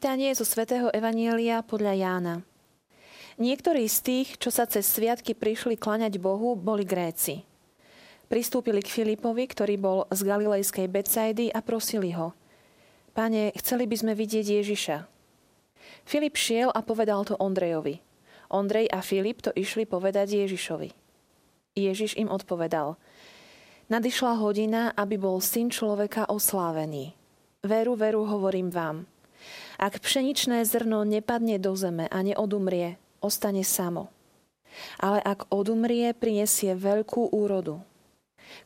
Čítanie 0.00 0.32
zo 0.32 0.48
svätého 0.48 0.88
Evanielia 0.96 1.60
podľa 1.60 1.92
Jána. 1.92 2.34
Niektorí 3.36 3.84
z 3.84 3.98
tých, 4.00 4.28
čo 4.40 4.48
sa 4.48 4.64
cez 4.64 4.88
sviatky 4.88 5.36
prišli 5.36 5.76
klaňať 5.76 6.16
Bohu, 6.16 6.56
boli 6.56 6.88
Gréci. 6.88 7.44
Pristúpili 8.24 8.80
k 8.80 8.88
Filipovi, 8.88 9.44
ktorý 9.44 9.76
bol 9.76 10.08
z 10.08 10.24
Galilejskej 10.24 10.88
Betsaidy 10.88 11.52
a 11.52 11.60
prosili 11.60 12.16
ho. 12.16 12.32
Pane, 13.12 13.52
chceli 13.60 13.84
by 13.84 13.96
sme 14.00 14.12
vidieť 14.16 14.64
Ježiša. 14.64 15.04
Filip 16.08 16.32
šiel 16.32 16.72
a 16.72 16.80
povedal 16.80 17.28
to 17.28 17.36
Ondrejovi. 17.36 18.00
Ondrej 18.48 18.88
a 18.88 19.04
Filip 19.04 19.44
to 19.44 19.52
išli 19.52 19.84
povedať 19.84 20.32
Ježišovi. 20.32 20.96
Ježiš 21.76 22.16
im 22.16 22.32
odpovedal. 22.32 22.96
Nadišla 23.92 24.32
hodina, 24.40 24.96
aby 24.96 25.20
bol 25.20 25.44
syn 25.44 25.68
človeka 25.68 26.24
oslávený. 26.32 27.12
Veru, 27.60 28.00
veru, 28.00 28.24
hovorím 28.24 28.72
vám– 28.72 29.04
ak 29.80 30.04
pšeničné 30.04 30.60
zrno 30.68 31.08
nepadne 31.08 31.56
do 31.56 31.72
zeme 31.72 32.04
a 32.12 32.20
neodumrie, 32.20 33.00
ostane 33.24 33.64
samo. 33.64 34.12
Ale 35.00 35.24
ak 35.24 35.48
odumrie, 35.48 36.12
prinesie 36.12 36.76
veľkú 36.76 37.32
úrodu. 37.32 37.80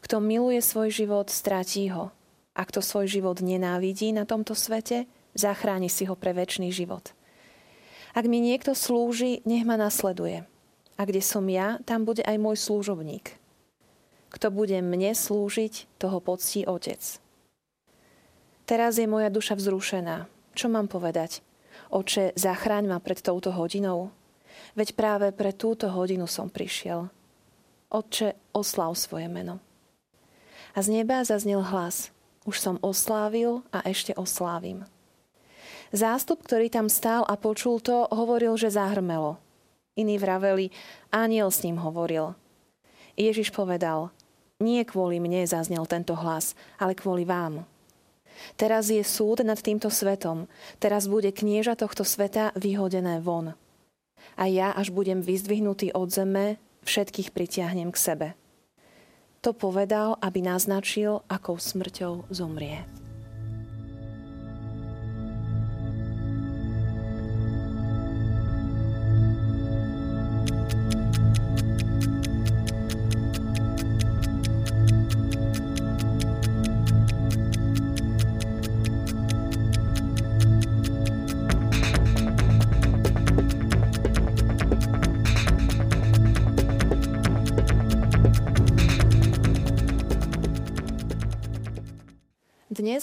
Kto 0.02 0.18
miluje 0.18 0.58
svoj 0.58 0.90
život, 0.90 1.30
stratí 1.30 1.86
ho. 1.94 2.10
A 2.58 2.66
kto 2.66 2.82
svoj 2.82 3.06
život 3.06 3.38
nenávidí 3.38 4.10
na 4.10 4.26
tomto 4.26 4.58
svete, 4.58 5.06
zachráni 5.38 5.86
si 5.86 6.02
ho 6.10 6.18
pre 6.18 6.34
väčší 6.34 6.74
život. 6.74 7.14
Ak 8.14 8.26
mi 8.26 8.42
niekto 8.42 8.74
slúži, 8.74 9.42
nech 9.46 9.62
ma 9.62 9.78
nasleduje. 9.78 10.42
A 10.94 11.02
kde 11.02 11.22
som 11.22 11.46
ja, 11.46 11.82
tam 11.86 12.06
bude 12.06 12.22
aj 12.26 12.38
môj 12.38 12.58
služobník. 12.58 13.38
Kto 14.34 14.50
bude 14.50 14.78
mne 14.82 15.14
slúžiť, 15.14 15.86
toho 15.98 16.18
poctí 16.18 16.66
Otec. 16.66 17.22
Teraz 18.66 18.98
je 18.98 19.06
moja 19.06 19.30
duša 19.30 19.54
vzrušená. 19.58 20.30
Čo 20.54 20.70
mám 20.70 20.86
povedať? 20.86 21.42
Oče, 21.90 22.34
zachráň 22.38 22.86
ma 22.86 22.98
pred 23.02 23.18
touto 23.18 23.50
hodinou. 23.50 24.14
Veď 24.78 24.94
práve 24.94 25.34
pre 25.34 25.50
túto 25.50 25.90
hodinu 25.90 26.30
som 26.30 26.46
prišiel. 26.46 27.10
Otče, 27.90 28.38
oslav 28.54 28.94
svoje 28.94 29.26
meno. 29.26 29.58
A 30.74 30.82
z 30.82 30.90
neba 31.02 31.22
zaznel 31.26 31.62
hlas. 31.62 32.10
Už 32.46 32.58
som 32.58 32.76
oslávil 32.82 33.66
a 33.74 33.82
ešte 33.86 34.14
oslávim. 34.14 34.86
Zástup, 35.94 36.42
ktorý 36.42 36.70
tam 36.70 36.90
stál 36.90 37.22
a 37.26 37.38
počul 37.38 37.78
to, 37.78 38.10
hovoril, 38.10 38.58
že 38.58 38.74
zahrmelo. 38.74 39.38
Iní 39.94 40.18
vraveli, 40.18 40.74
aniel 41.14 41.54
s 41.54 41.62
ním 41.62 41.78
hovoril. 41.78 42.34
Ježiš 43.14 43.54
povedal, 43.54 44.10
nie 44.58 44.82
kvôli 44.82 45.22
mne 45.22 45.46
zaznel 45.46 45.86
tento 45.86 46.18
hlas, 46.18 46.58
ale 46.82 46.98
kvôli 46.98 47.22
vám. 47.22 47.62
Teraz 48.54 48.90
je 48.90 49.00
súd 49.04 49.44
nad 49.44 49.58
týmto 49.58 49.90
svetom. 49.90 50.50
Teraz 50.80 51.06
bude 51.10 51.30
knieža 51.30 51.74
tohto 51.78 52.02
sveta 52.02 52.54
vyhodené 52.58 53.20
von. 53.20 53.54
A 54.34 54.44
ja, 54.50 54.72
až 54.74 54.90
budem 54.90 55.22
vyzdvihnutý 55.22 55.94
od 55.94 56.10
zeme, 56.10 56.58
všetkých 56.84 57.30
pritiahnem 57.32 57.90
k 57.92 57.98
sebe. 57.98 58.28
To 59.44 59.52
povedal, 59.52 60.16
aby 60.24 60.40
naznačil, 60.40 61.20
akou 61.28 61.60
smrťou 61.60 62.32
zomrie. 62.32 63.03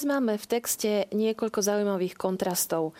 Dnes 0.01 0.17
máme 0.17 0.33
v 0.33 0.49
texte 0.49 1.05
niekoľko 1.13 1.61
zaujímavých 1.61 2.17
kontrastov. 2.17 2.97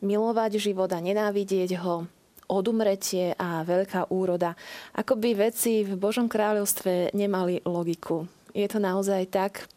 Milovať 0.00 0.56
život 0.56 0.88
a 0.88 0.96
nenávidieť 0.96 1.76
ho, 1.84 2.08
odumretie 2.48 3.36
a 3.36 3.60
veľká 3.68 4.08
úroda. 4.08 4.56
Ako 4.96 5.20
by 5.20 5.52
veci 5.52 5.84
v 5.84 5.92
Božom 6.00 6.24
kráľovstve 6.24 7.12
nemali 7.12 7.60
logiku. 7.68 8.24
Je 8.56 8.64
to 8.64 8.80
naozaj 8.80 9.28
tak? 9.28 9.68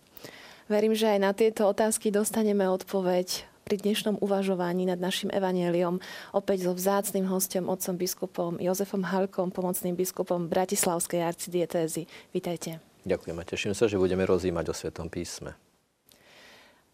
Verím, 0.71 0.95
že 0.95 1.11
aj 1.11 1.19
na 1.19 1.35
tieto 1.35 1.67
otázky 1.67 2.07
dostaneme 2.07 2.63
odpoveď 2.71 3.43
pri 3.67 3.75
dnešnom 3.75 4.23
uvažovaní 4.23 4.87
nad 4.87 4.95
našim 4.95 5.27
evaneliom 5.27 5.99
opäť 6.31 6.71
so 6.71 6.71
vzácným 6.71 7.27
hostom, 7.27 7.67
otcom 7.67 7.99
biskupom 7.99 8.51
Jozefom 8.63 9.03
Halkom, 9.03 9.51
pomocným 9.51 9.99
biskupom 9.99 10.47
Bratislavskej 10.47 11.19
arcidietézy. 11.19 12.07
Vítajte. 12.31 12.79
Ďakujem 13.03 13.35
a 13.35 13.43
teším 13.43 13.73
sa, 13.75 13.91
že 13.91 13.99
budeme 13.99 14.23
rozímať 14.23 14.71
o 14.71 14.73
Svetom 14.73 15.11
písme. 15.11 15.51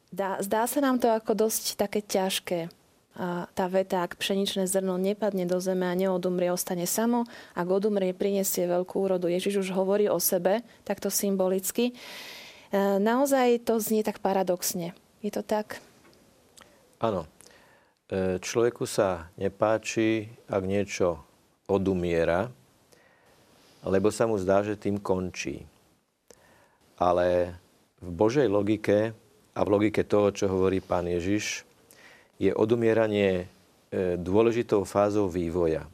Dá, 0.07 0.39
zdá 0.39 0.63
sa 0.67 0.79
nám 0.79 1.03
to 1.03 1.11
ako 1.11 1.47
dosť 1.47 1.75
také 1.75 1.99
ťažké. 1.99 2.71
A 3.17 3.49
tá 3.57 3.65
veta, 3.65 4.05
ak 4.05 4.21
pšeničné 4.21 4.69
zrno 4.69 5.01
nepadne 5.01 5.49
do 5.49 5.57
zeme 5.57 5.89
a 5.89 5.97
neodumrie, 5.97 6.53
ostane 6.53 6.85
samo. 6.85 7.25
Ak 7.57 7.65
odumrie, 7.65 8.13
prinesie 8.13 8.69
veľkú 8.69 8.93
úrodu. 8.93 9.25
Ježiš 9.25 9.65
už 9.65 9.69
hovorí 9.73 10.05
o 10.05 10.21
sebe, 10.21 10.61
takto 10.85 11.09
symbolicky. 11.09 11.91
E, 11.91 11.93
naozaj 13.01 13.65
to 13.65 13.81
znie 13.81 14.05
tak 14.05 14.21
paradoxne. 14.21 14.93
Je 15.25 15.33
to 15.33 15.41
tak? 15.41 15.81
Áno. 17.01 17.25
E, 18.05 18.37
človeku 18.37 18.85
sa 18.85 19.33
nepáči, 19.33 20.29
ak 20.45 20.61
niečo 20.61 21.17
odumiera, 21.65 22.53
lebo 23.81 24.13
sa 24.13 24.29
mu 24.29 24.37
zdá, 24.37 24.61
že 24.61 24.77
tým 24.77 25.01
končí. 25.01 25.65
Ale 27.01 27.57
v 27.97 28.09
Božej 28.13 28.45
logike 28.45 29.17
a 29.57 29.65
v 29.65 29.73
logike 29.73 30.05
toho, 30.05 30.29
čo 30.29 30.45
hovorí 30.45 30.77
pán 30.77 31.09
Ježiš, 31.09 31.65
je 32.37 32.53
odumieranie 32.53 33.49
e, 33.89 34.15
dôležitou 34.21 34.85
fázou 34.85 35.25
vývoja. 35.25 35.89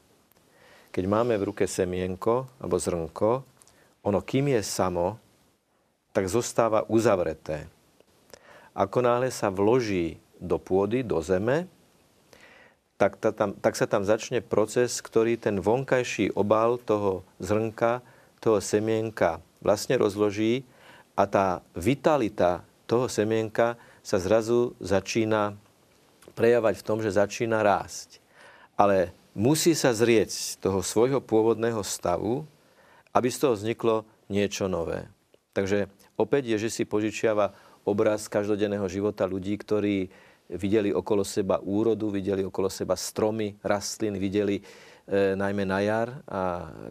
Keď 0.92 1.04
máme 1.08 1.40
v 1.40 1.48
ruke 1.48 1.64
semienko 1.64 2.52
alebo 2.60 2.76
zrnko, 2.76 3.32
ono 4.04 4.20
kým 4.20 4.52
je 4.52 4.62
samo, 4.68 5.16
tak 6.12 6.28
zostáva 6.28 6.84
uzavreté. 6.92 7.72
Ako 8.76 9.00
náhle 9.00 9.32
sa 9.32 9.48
vloží 9.48 10.20
do 10.44 10.60
pôdy, 10.60 11.00
do 11.00 11.24
zeme, 11.24 11.72
tak, 13.00 13.16
ta, 13.18 13.32
tam, 13.32 13.56
tak 13.56 13.80
sa 13.80 13.88
tam 13.88 14.04
začne 14.04 14.44
proces, 14.44 15.00
ktorý 15.00 15.40
ten 15.40 15.64
vonkajší 15.64 16.36
obal 16.36 16.76
toho 16.84 17.24
zrnka, 17.40 18.04
toho 18.44 18.60
semienka 18.60 19.40
vlastne 19.64 19.96
rozloží 19.96 20.68
a 21.16 21.24
tá 21.24 21.64
vitalita 21.74 22.68
toho 22.88 23.08
semienka 23.08 23.80
sa 24.04 24.20
zrazu 24.20 24.76
začína 24.84 25.56
prejavať 26.36 26.74
v 26.82 26.86
tom, 26.86 27.00
že 27.00 27.16
začína 27.16 27.62
rásť. 27.64 28.20
Ale 28.76 29.14
musí 29.38 29.78
sa 29.78 29.94
zrieť 29.94 30.60
toho 30.60 30.82
svojho 30.82 31.22
pôvodného 31.22 31.82
stavu, 31.86 32.46
aby 33.14 33.28
z 33.30 33.38
toho 33.38 33.54
vzniklo 33.54 33.96
niečo 34.28 34.66
nové. 34.66 35.06
Takže 35.54 35.86
opäť 36.18 36.58
je, 36.58 36.68
že 36.68 36.70
si 36.82 36.84
požičiava 36.90 37.54
obraz 37.86 38.26
každodenného 38.26 38.90
života 38.90 39.30
ľudí, 39.30 39.54
ktorí 39.60 40.10
videli 40.50 40.90
okolo 40.92 41.22
seba 41.24 41.62
úrodu, 41.62 42.10
videli 42.10 42.44
okolo 42.44 42.68
seba 42.68 42.98
stromy, 42.98 43.56
rastliny, 43.62 44.18
videli 44.18 44.56
e, 44.60 44.64
najmä 45.38 45.64
na 45.64 45.80
jar 45.82 46.10
a 46.28 46.42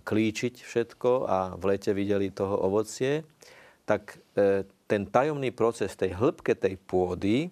klíčiť 0.03 0.63
všetko 0.63 1.11
a 1.27 1.39
v 1.59 1.63
lete 1.75 1.91
videli 1.93 2.33
toho 2.33 2.55
ovocie, 2.65 3.27
tak 3.85 4.23
e, 4.35 4.65
ten 4.93 5.09
tajomný 5.09 5.49
proces 5.57 5.97
tej 5.97 6.13
hĺbke 6.13 6.53
tej 6.53 6.77
pôdy, 6.77 7.49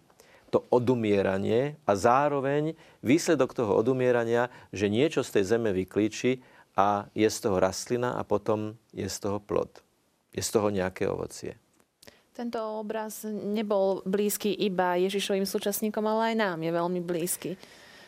to 0.53 0.61
odumieranie 0.69 1.81
a 1.89 1.97
zároveň 1.97 2.77
výsledok 3.01 3.57
toho 3.57 3.73
odumierania, 3.73 4.53
že 4.77 4.93
niečo 4.93 5.25
z 5.25 5.41
tej 5.41 5.57
zeme 5.57 5.73
vyklíči 5.73 6.45
a 6.77 7.09
je 7.17 7.25
z 7.25 7.39
toho 7.41 7.57
rastlina 7.57 8.21
a 8.21 8.29
potom 8.29 8.77
je 8.93 9.09
z 9.09 9.17
toho 9.25 9.41
plod. 9.41 9.81
Je 10.37 10.45
z 10.45 10.51
toho 10.53 10.69
nejaké 10.69 11.09
ovocie. 11.09 11.57
Tento 12.37 12.61
obraz 12.77 13.25
nebol 13.25 14.05
blízky 14.05 14.53
iba 14.53 15.01
Ježišovým 15.01 15.49
súčasníkom, 15.49 16.05
ale 16.05 16.35
aj 16.35 16.37
nám 16.37 16.59
je 16.61 16.71
veľmi 16.77 17.01
blízky. 17.01 17.57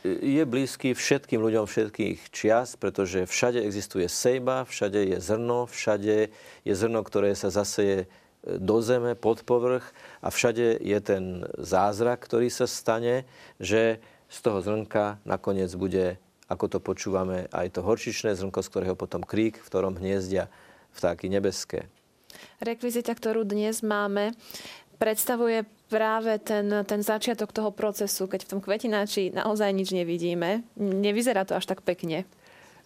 Je 0.02 0.42
blízky 0.42 0.98
všetkým 0.98 1.38
ľuďom 1.38 1.64
všetkých 1.64 2.34
čias, 2.34 2.74
pretože 2.74 3.22
všade 3.22 3.62
existuje 3.62 4.10
sejba, 4.10 4.66
všade 4.66 4.98
je 5.14 5.18
zrno, 5.22 5.70
všade 5.70 6.34
je 6.66 6.74
zrno, 6.74 7.06
ktoré 7.06 7.38
sa 7.38 7.54
zaseje 7.54 8.10
do 8.42 8.82
zeme, 8.82 9.14
pod 9.14 9.46
povrch 9.46 9.86
a 10.18 10.28
všade 10.30 10.82
je 10.82 10.98
ten 10.98 11.46
zázrak, 11.58 12.26
ktorý 12.26 12.50
sa 12.50 12.66
stane, 12.66 13.22
že 13.62 14.02
z 14.26 14.38
toho 14.42 14.58
zrnka 14.64 15.22
nakoniec 15.22 15.70
bude, 15.78 16.18
ako 16.50 16.66
to 16.66 16.78
počúvame, 16.82 17.46
aj 17.54 17.78
to 17.78 17.80
horčičné 17.86 18.34
zrnko, 18.34 18.60
z 18.64 18.70
ktorého 18.70 18.94
potom 18.98 19.22
krík, 19.22 19.62
v 19.62 19.68
ktorom 19.68 20.00
hniezdia 20.00 20.50
vtáky 20.96 21.30
nebeské. 21.30 21.86
Rekvizita, 22.58 23.12
ktorú 23.12 23.44
dnes 23.44 23.84
máme, 23.84 24.34
predstavuje 24.96 25.68
práve 25.92 26.40
ten, 26.40 26.70
ten 26.88 27.00
začiatok 27.04 27.52
toho 27.52 27.70
procesu, 27.70 28.24
keď 28.24 28.48
v 28.48 28.50
tom 28.56 28.60
kvetináči 28.64 29.34
naozaj 29.34 29.70
nič 29.74 29.92
nevidíme. 29.92 30.64
Nevyzerá 30.80 31.44
to 31.44 31.52
až 31.52 31.68
tak 31.68 31.84
pekne. 31.84 32.24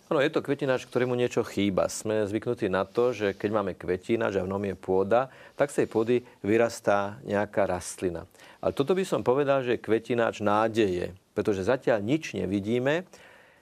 Ono 0.06 0.22
je 0.22 0.30
to 0.30 0.38
kvetináč, 0.38 0.86
ktorému 0.86 1.18
niečo 1.18 1.42
chýba. 1.42 1.90
Sme 1.90 2.22
zvyknutí 2.30 2.70
na 2.70 2.86
to, 2.86 3.10
že 3.10 3.34
keď 3.34 3.50
máme 3.50 3.74
kvetináč 3.74 4.38
a 4.38 4.46
v 4.46 4.50
ňom 4.54 4.62
je 4.70 4.76
pôda, 4.78 5.34
tak 5.58 5.74
z 5.74 5.82
tej 5.82 5.88
pôdy 5.90 6.16
vyrastá 6.46 7.18
nejaká 7.26 7.66
rastlina. 7.66 8.22
Ale 8.62 8.70
toto 8.70 8.94
by 8.94 9.02
som 9.02 9.26
povedal, 9.26 9.66
že 9.66 9.74
je 9.74 9.82
kvetináč 9.82 10.46
nádeje, 10.46 11.10
pretože 11.34 11.66
zatiaľ 11.66 12.06
nič 12.06 12.38
nevidíme. 12.38 13.02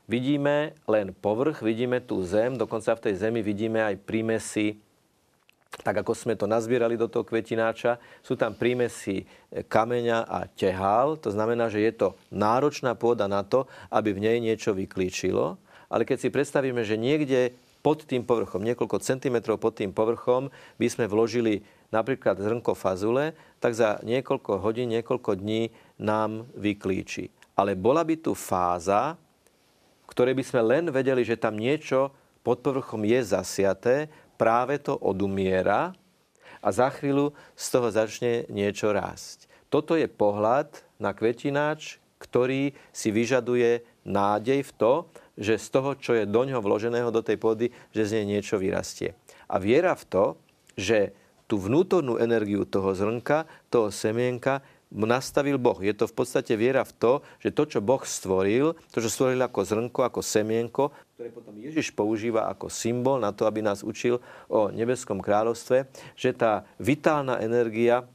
Vidíme 0.05 0.77
len 0.85 1.17
povrch, 1.17 1.65
vidíme 1.65 2.05
tú 2.05 2.21
zem, 2.21 2.61
dokonca 2.61 2.93
v 2.93 3.09
tej 3.09 3.15
zemi 3.25 3.41
vidíme 3.41 3.81
aj 3.81 4.05
prímesy 4.05 4.77
tak 5.75 6.07
ako 6.07 6.15
sme 6.15 6.39
to 6.39 6.47
nazbierali 6.47 6.95
do 6.95 7.11
toho 7.11 7.27
kvetináča, 7.27 7.99
sú 8.23 8.39
tam 8.39 8.55
prímesy 8.55 9.27
kameňa 9.67 10.23
a 10.23 10.47
tehál. 10.47 11.19
To 11.19 11.35
znamená, 11.35 11.67
že 11.67 11.83
je 11.83 11.91
to 11.91 12.09
náročná 12.31 12.95
pôda 12.95 13.27
na 13.27 13.43
to, 13.43 13.67
aby 13.91 14.15
v 14.15 14.23
nej 14.23 14.39
niečo 14.39 14.71
vyklíčilo 14.71 15.59
ale 15.89 16.09
keď 16.09 16.19
si 16.21 16.29
predstavíme, 16.33 16.83
že 16.85 17.01
niekde 17.01 17.57
pod 17.85 18.09
tým 18.09 18.25
povrchom, 18.25 18.65
niekoľko 18.65 19.05
centimetrov 19.05 19.61
pod 19.61 19.77
tým 19.77 19.93
povrchom, 19.93 20.49
by 20.81 20.87
sme 20.89 21.05
vložili 21.05 21.61
napríklad 21.93 22.41
zrnko 22.41 22.73
fazule, 22.73 23.37
tak 23.61 23.77
za 23.77 24.01
niekoľko 24.01 24.65
hodín, 24.65 24.89
niekoľko 24.97 25.37
dní 25.37 25.69
nám 26.01 26.49
vyklíči. 26.57 27.29
Ale 27.55 27.77
bola 27.77 28.01
by 28.03 28.17
tu 28.19 28.33
fáza, 28.33 29.21
v 30.05 30.07
ktorej 30.09 30.35
by 30.35 30.45
sme 30.45 30.61
len 30.65 30.85
vedeli, 30.89 31.23
že 31.23 31.37
tam 31.37 31.61
niečo 31.61 32.11
pod 32.41 32.65
povrchom 32.65 33.05
je 33.05 33.21
zasiaté, 33.21 34.09
práve 34.41 34.81
to 34.81 34.97
odumiera 34.99 35.95
a 36.65 36.69
za 36.73 36.89
chvíľu 36.89 37.37
z 37.53 37.67
toho 37.69 37.89
začne 37.93 38.33
niečo 38.49 38.91
rásť. 38.91 39.47
Toto 39.69 39.95
je 39.95 40.09
pohľad 40.09 40.73
na 40.97 41.13
kvetináč, 41.13 42.01
ktorý 42.17 42.73
si 42.91 43.13
vyžaduje 43.13 43.85
nádej 44.09 44.65
v 44.65 44.73
to, 44.77 44.93
že 45.35 45.59
z 45.59 45.67
toho, 45.71 45.99
čo 45.99 46.15
je 46.15 46.25
do 46.27 46.43
ňoho 46.47 46.63
vloženého 46.63 47.11
do 47.11 47.23
tej 47.23 47.39
pôdy, 47.39 47.67
že 47.91 48.07
z 48.07 48.23
nej 48.23 48.39
niečo 48.39 48.59
vyrastie. 48.59 49.19
A 49.51 49.59
viera 49.59 49.95
v 49.99 50.05
to, 50.07 50.25
že 50.79 51.15
tú 51.45 51.61
vnútornú 51.61 52.17
energiu 52.17 52.65
toho 52.65 52.97
zrnka, 52.97 53.45
toho 53.69 53.93
semienka 53.93 54.65
nastavil 54.95 55.59
Boh. 55.59 55.77
Je 55.83 55.91
to 55.91 56.07
v 56.07 56.15
podstate 56.15 56.55
viera 56.55 56.87
v 56.87 56.95
to, 56.95 57.13
že 57.43 57.51
to, 57.51 57.67
čo 57.67 57.79
Boh 57.83 58.01
stvoril, 58.07 58.79
to, 58.95 59.03
čo 59.03 59.11
stvoril 59.11 59.43
ako 59.43 59.61
zrnko, 59.67 60.01
ako 60.07 60.21
semienko, 60.23 60.95
ktoré 61.19 61.29
potom 61.35 61.55
Ježiš 61.59 61.91
používa 61.91 62.47
ako 62.47 62.71
symbol 62.71 63.19
na 63.19 63.35
to, 63.35 63.51
aby 63.51 63.59
nás 63.59 63.83
učil 63.83 64.23
o 64.47 64.71
nebeskom 64.71 65.19
kráľovstve, 65.19 65.91
že 66.15 66.31
tá 66.31 66.63
vitálna 66.79 67.43
energia 67.43 68.07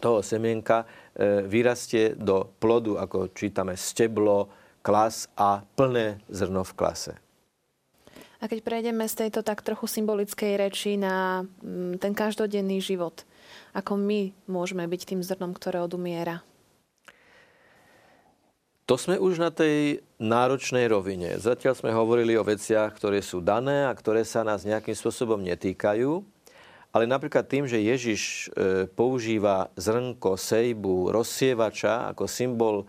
toho 0.00 0.24
semienka 0.24 0.88
e, 1.12 1.44
vyrastie 1.44 2.16
do 2.16 2.48
plodu, 2.56 2.96
ako 3.02 3.34
čítame, 3.34 3.76
steblo, 3.76 4.48
klas 4.88 5.28
a 5.36 5.60
plné 5.76 6.16
zrno 6.32 6.64
v 6.64 6.72
klase. 6.72 7.12
A 8.40 8.48
keď 8.48 8.64
prejdeme 8.64 9.04
z 9.04 9.28
tejto 9.28 9.44
tak 9.44 9.60
trochu 9.60 9.84
symbolickej 9.84 10.56
reči 10.56 10.96
na 10.96 11.44
mm, 11.60 12.00
ten 12.00 12.16
každodenný 12.16 12.80
život, 12.80 13.28
ako 13.76 14.00
my 14.00 14.32
môžeme 14.48 14.88
byť 14.88 15.12
tým 15.12 15.20
zrnom, 15.20 15.52
ktoré 15.52 15.84
odumiera? 15.84 16.40
To 18.88 18.96
sme 18.96 19.20
už 19.20 19.36
na 19.36 19.52
tej 19.52 20.00
náročnej 20.16 20.88
rovine. 20.88 21.36
Zatiaľ 21.36 21.76
sme 21.76 21.92
hovorili 21.92 22.40
o 22.40 22.46
veciach, 22.46 22.96
ktoré 22.96 23.20
sú 23.20 23.44
dané 23.44 23.84
a 23.84 23.92
ktoré 23.92 24.24
sa 24.24 24.40
nás 24.40 24.64
nejakým 24.64 24.96
spôsobom 24.96 25.44
netýkajú. 25.44 26.24
Ale 26.88 27.04
napríklad 27.04 27.44
tým, 27.44 27.68
že 27.68 27.84
Ježiš 27.84 28.48
e, 28.48 28.88
používa 28.88 29.68
zrnko, 29.76 30.40
sejbu, 30.40 31.12
rozsievača 31.12 32.16
ako 32.16 32.24
symbol 32.24 32.88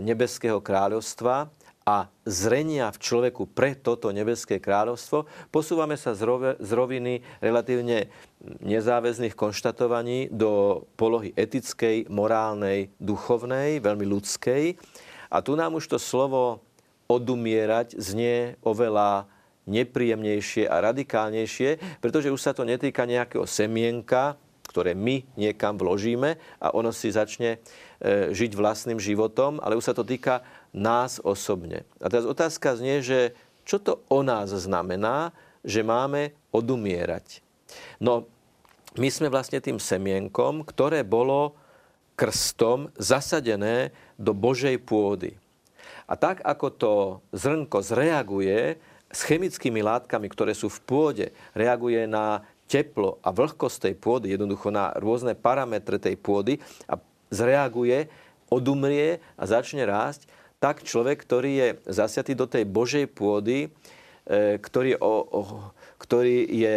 nebeského 0.00 0.58
kráľovstva 0.64 1.52
a 1.88 2.12
zrenia 2.28 2.92
v 2.92 3.00
človeku 3.00 3.48
pre 3.48 3.72
toto 3.72 4.12
nebeské 4.12 4.60
kráľovstvo, 4.60 5.24
posúvame 5.48 5.96
sa 5.96 6.12
z 6.12 6.72
roviny 6.76 7.24
relatívne 7.40 8.12
nezáväzných 8.60 9.32
konštatovaní 9.32 10.28
do 10.28 10.84
polohy 11.00 11.32
etickej, 11.32 12.12
morálnej, 12.12 12.92
duchovnej, 13.00 13.80
veľmi 13.80 14.04
ľudskej. 14.04 14.76
A 15.32 15.40
tu 15.40 15.56
nám 15.56 15.80
už 15.80 15.88
to 15.88 15.96
slovo 15.96 16.60
odumierať 17.08 17.96
znie 17.96 18.60
oveľa 18.60 19.24
nepríjemnejšie 19.64 20.68
a 20.68 20.92
radikálnejšie, 20.92 22.00
pretože 22.04 22.28
už 22.28 22.40
sa 22.40 22.52
to 22.52 22.68
netýka 22.68 23.08
nejakého 23.08 23.48
semienka, 23.48 24.36
ktoré 24.68 24.92
my 24.92 25.24
niekam 25.34 25.80
vložíme 25.80 26.36
a 26.60 26.66
ono 26.76 26.92
si 26.92 27.08
začne 27.08 27.56
e, 27.56 28.30
žiť 28.36 28.52
vlastným 28.52 29.00
životom, 29.00 29.58
ale 29.64 29.74
už 29.74 29.88
sa 29.88 29.96
to 29.96 30.04
týka 30.04 30.44
nás 30.76 31.16
osobne. 31.24 31.88
A 31.98 32.12
teraz 32.12 32.28
otázka 32.28 32.76
znie, 32.76 33.00
že 33.00 33.32
čo 33.64 33.80
to 33.80 34.04
o 34.12 34.20
nás 34.20 34.52
znamená, 34.52 35.32
že 35.64 35.80
máme 35.80 36.36
odumierať. 36.52 37.40
No, 38.00 38.28
my 38.96 39.08
sme 39.12 39.28
vlastne 39.28 39.60
tým 39.60 39.76
semienkom, 39.76 40.64
ktoré 40.64 41.04
bolo 41.04 41.52
krstom 42.18 42.90
zasadené 42.96 43.94
do 44.18 44.34
Božej 44.34 44.80
pôdy. 44.82 45.38
A 46.08 46.16
tak, 46.16 46.40
ako 46.40 46.66
to 46.72 46.92
zrnko 47.36 47.84
zreaguje 47.84 48.80
s 49.12 49.20
chemickými 49.24 49.84
látkami, 49.84 50.26
ktoré 50.32 50.56
sú 50.56 50.72
v 50.72 50.80
pôde, 50.84 51.26
reaguje 51.52 52.08
na 52.08 52.42
teplo 52.68 53.16
a 53.24 53.32
vlhkosť 53.32 53.88
tej 53.88 53.94
pôdy, 53.96 54.36
jednoducho 54.36 54.68
na 54.68 54.92
rôzne 55.00 55.32
parametre 55.32 55.96
tej 55.96 56.20
pôdy 56.20 56.60
a 56.84 57.00
zreaguje, 57.32 58.12
odumrie 58.52 59.24
a 59.40 59.44
začne 59.48 59.88
rásť, 59.88 60.28
tak 60.60 60.84
človek, 60.84 61.24
ktorý 61.24 61.50
je 61.56 61.68
zasiatý 61.88 62.36
do 62.36 62.44
tej 62.44 62.68
Božej 62.68 63.08
pôdy, 63.08 63.72
e, 64.28 64.58
ktorý, 64.60 65.00
o, 65.00 65.14
o, 65.24 65.40
ktorý 65.96 66.44
je 66.50 66.76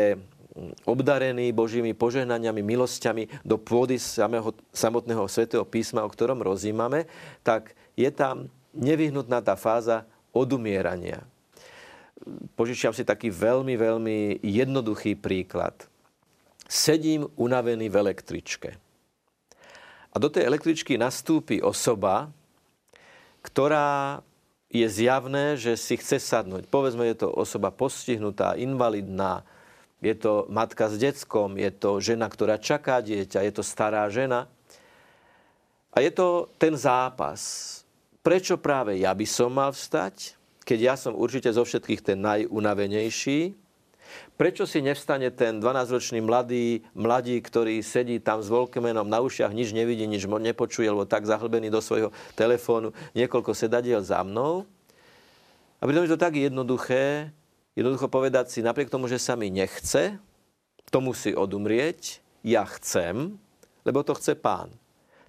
obdarený 0.84 1.56
Božími 1.56 1.96
požehnaniami, 1.96 2.60
milosťami 2.60 3.44
do 3.48 3.56
pôdy 3.56 3.96
samého, 3.96 4.52
samotného 4.76 5.24
svätého 5.32 5.64
písma, 5.64 6.04
o 6.04 6.12
ktorom 6.12 6.44
rozímame, 6.44 7.08
tak 7.42 7.72
je 7.96 8.12
tam 8.12 8.52
nevyhnutná 8.76 9.40
tá 9.40 9.56
fáza 9.56 10.04
odumierania 10.36 11.24
požičiam 12.56 12.94
si 12.94 13.06
taký 13.06 13.30
veľmi, 13.30 13.74
veľmi 13.78 14.18
jednoduchý 14.42 15.18
príklad. 15.18 15.74
Sedím 16.68 17.28
unavený 17.36 17.92
v 17.92 18.00
električke. 18.00 18.70
A 20.12 20.16
do 20.20 20.28
tej 20.28 20.48
električky 20.48 21.00
nastúpi 21.00 21.64
osoba, 21.64 22.32
ktorá 23.44 24.20
je 24.72 24.88
zjavné, 24.88 25.60
že 25.60 25.76
si 25.76 26.00
chce 26.00 26.20
sadnúť. 26.20 26.68
Povedzme, 26.72 27.04
je 27.12 27.28
to 27.28 27.28
osoba 27.28 27.72
postihnutá, 27.76 28.56
invalidná, 28.56 29.44
je 30.02 30.18
to 30.18 30.50
matka 30.50 30.90
s 30.90 30.98
deckom, 30.98 31.62
je 31.62 31.70
to 31.70 32.02
žena, 32.02 32.26
ktorá 32.26 32.58
čaká 32.58 33.04
dieťa, 33.06 33.46
je 33.46 33.54
to 33.54 33.64
stará 33.64 34.10
žena. 34.10 34.50
A 35.94 36.02
je 36.02 36.10
to 36.10 36.50
ten 36.58 36.74
zápas. 36.74 37.70
Prečo 38.26 38.58
práve 38.58 38.98
ja 38.98 39.14
by 39.14 39.28
som 39.30 39.54
mal 39.54 39.70
vstať? 39.70 40.41
Keď 40.72 40.80
ja 40.80 40.96
som 40.96 41.20
určite 41.20 41.52
zo 41.52 41.68
všetkých 41.68 42.00
ten 42.00 42.24
najunavenejší, 42.24 43.60
prečo 44.40 44.64
si 44.64 44.80
nevstane 44.80 45.28
ten 45.36 45.60
12-ročný 45.60 46.24
mladý, 46.24 46.88
mladý, 46.96 47.44
ktorý 47.44 47.84
sedí 47.84 48.24
tam 48.24 48.40
s 48.40 48.48
volkmenom 48.48 49.04
na 49.04 49.20
ušiach, 49.20 49.52
nič 49.52 49.76
nevidí, 49.76 50.08
nič 50.08 50.24
nepočuje, 50.32 50.88
alebo 50.88 51.04
tak 51.04 51.28
zahlbený 51.28 51.68
do 51.68 51.84
svojho 51.84 52.16
telefónu, 52.40 52.96
niekoľko 53.12 53.52
sedadiel 53.52 54.00
za 54.00 54.24
mnou. 54.24 54.64
A 55.84 55.92
pritom 55.92 56.08
je 56.08 56.16
to 56.16 56.24
tak 56.24 56.40
jednoduché, 56.40 57.36
jednoducho 57.76 58.08
povedať 58.08 58.48
si, 58.48 58.64
napriek 58.64 58.88
tomu, 58.88 59.12
že 59.12 59.20
sa 59.20 59.36
mi 59.36 59.52
nechce, 59.52 60.24
to 60.88 61.04
musí 61.04 61.36
odumrieť, 61.36 62.24
ja 62.48 62.64
chcem, 62.64 63.36
lebo 63.84 64.08
to 64.08 64.16
chce 64.16 64.40
pán 64.40 64.72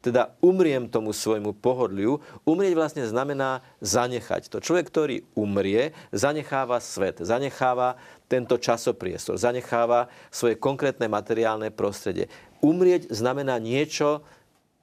teda 0.03 0.35
umriem 0.43 0.91
tomu 0.91 1.15
svojmu 1.15 1.55
pohodliu. 1.63 2.19
Umrieť 2.43 2.75
vlastne 2.75 3.05
znamená 3.07 3.63
zanechať. 3.79 4.51
To 4.51 4.59
človek, 4.59 4.91
ktorý 4.91 5.17
umrie, 5.39 5.95
zanecháva 6.11 6.83
svet, 6.83 7.23
zanecháva 7.23 7.95
tento 8.27 8.59
časopriestor, 8.59 9.39
zanecháva 9.39 10.11
svoje 10.35 10.59
konkrétne 10.59 11.07
materiálne 11.07 11.71
prostredie. 11.71 12.27
Umrieť 12.59 13.15
znamená 13.15 13.63
niečo 13.63 14.27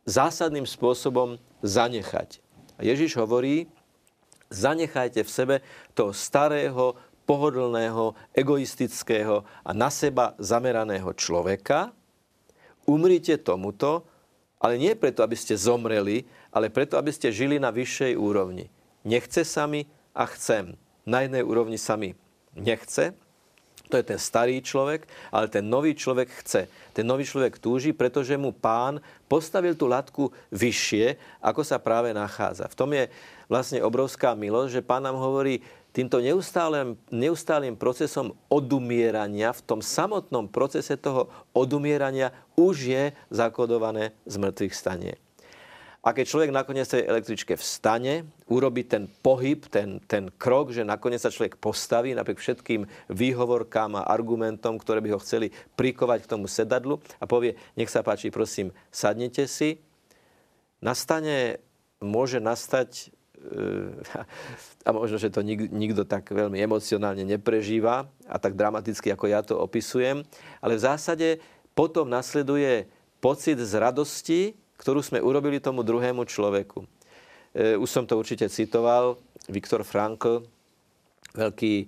zásadným 0.08 0.64
spôsobom 0.64 1.38
zanechať. 1.60 2.40
A 2.80 2.88
Ježiš 2.88 3.20
hovorí, 3.20 3.68
zanechajte 4.48 5.22
v 5.28 5.30
sebe 5.30 5.56
toho 5.92 6.16
starého, 6.16 6.96
pohodlného, 7.30 8.18
egoistického 8.34 9.46
a 9.62 9.70
na 9.78 9.94
seba 9.94 10.34
zameraného 10.42 11.14
človeka, 11.14 11.94
umrite 12.90 13.38
tomuto 13.38 14.10
ale 14.60 14.76
nie 14.76 14.92
preto, 14.94 15.24
aby 15.24 15.40
ste 15.40 15.56
zomreli, 15.56 16.28
ale 16.52 16.68
preto, 16.68 17.00
aby 17.00 17.10
ste 17.16 17.32
žili 17.32 17.58
na 17.58 17.72
vyššej 17.72 18.14
úrovni. 18.20 18.68
Nechce 19.08 19.48
sa 19.48 19.66
mi 19.66 19.88
a 20.12 20.28
chcem. 20.28 20.76
Na 21.08 21.24
jednej 21.24 21.42
úrovni 21.42 21.80
sa 21.80 21.96
nechce, 22.54 23.16
To 23.90 23.98
je 23.98 24.06
ten 24.06 24.22
starý 24.22 24.62
človek, 24.62 25.10
ale 25.34 25.50
ten 25.50 25.66
nový 25.66 25.98
človek 25.98 26.30
chce. 26.46 26.70
Ten 26.94 27.10
nový 27.10 27.26
človek 27.26 27.58
túži, 27.58 27.90
pretože 27.90 28.38
mu 28.38 28.54
pán 28.54 29.02
postavil 29.26 29.74
tú 29.74 29.90
latku 29.90 30.30
vyššie, 30.54 31.18
ako 31.42 31.66
sa 31.66 31.82
práve 31.82 32.14
nachádza. 32.14 32.70
V 32.70 32.78
tom 32.78 32.94
je 32.94 33.10
vlastne 33.50 33.82
obrovská 33.82 34.38
milosť, 34.38 34.78
že 34.78 34.86
pán 34.86 35.02
nám 35.02 35.18
hovorí, 35.18 35.66
týmto 36.00 36.24
neustálým, 36.24 36.96
neustálým 37.12 37.76
procesom 37.76 38.32
odumierania, 38.48 39.52
v 39.52 39.66
tom 39.68 39.80
samotnom 39.84 40.48
procese 40.48 40.96
toho 40.96 41.28
odumierania 41.52 42.32
už 42.56 42.76
je 42.88 43.04
zakodované 43.28 44.16
z 44.24 44.36
mŕtvych 44.40 44.72
stanie. 44.72 45.20
A 46.00 46.16
keď 46.16 46.32
človek 46.32 46.56
nakoniec 46.56 46.88
tej 46.88 47.04
električke 47.04 47.60
vstane, 47.60 48.24
urobí 48.48 48.88
ten 48.88 49.12
pohyb, 49.20 49.68
ten, 49.68 50.00
ten 50.08 50.32
krok, 50.40 50.72
že 50.72 50.88
nakoniec 50.88 51.20
sa 51.20 51.28
človek 51.28 51.60
postaví 51.60 52.16
napriek 52.16 52.40
všetkým 52.40 52.88
výhovorkám 53.12 54.00
a 54.00 54.08
argumentom, 54.08 54.80
ktoré 54.80 55.04
by 55.04 55.12
ho 55.12 55.20
chceli 55.20 55.52
prikovať 55.76 56.24
k 56.24 56.32
tomu 56.32 56.48
sedadlu 56.48 57.04
a 57.20 57.28
povie, 57.28 57.60
nech 57.76 57.92
sa 57.92 58.00
páči, 58.00 58.32
prosím, 58.32 58.72
sadnite 58.88 59.44
si. 59.52 59.84
Nastane, 60.80 61.60
môže 62.00 62.40
nastať, 62.40 63.12
a 64.88 64.90
možno, 64.92 65.16
že 65.16 65.32
to 65.32 65.40
nikto 65.46 66.04
tak 66.04 66.28
veľmi 66.30 66.60
emocionálne 66.60 67.24
neprežíva 67.24 68.08
a 68.28 68.36
tak 68.38 68.60
dramaticky, 68.60 69.12
ako 69.12 69.26
ja 69.28 69.40
to 69.42 69.56
opisujem, 69.58 70.24
ale 70.60 70.74
v 70.76 70.86
zásade 70.86 71.28
potom 71.72 72.12
nasleduje 72.12 72.88
pocit 73.24 73.60
z 73.60 73.74
radosti, 73.80 74.42
ktorú 74.80 75.04
sme 75.04 75.20
urobili 75.20 75.60
tomu 75.60 75.84
druhému 75.84 76.24
človeku. 76.24 76.84
E, 77.52 77.76
už 77.76 77.90
som 77.90 78.04
to 78.08 78.16
určite 78.16 78.48
citoval. 78.48 79.20
Viktor 79.52 79.84
Frankl, 79.84 80.44
veľký 81.36 81.74
e, 81.84 81.86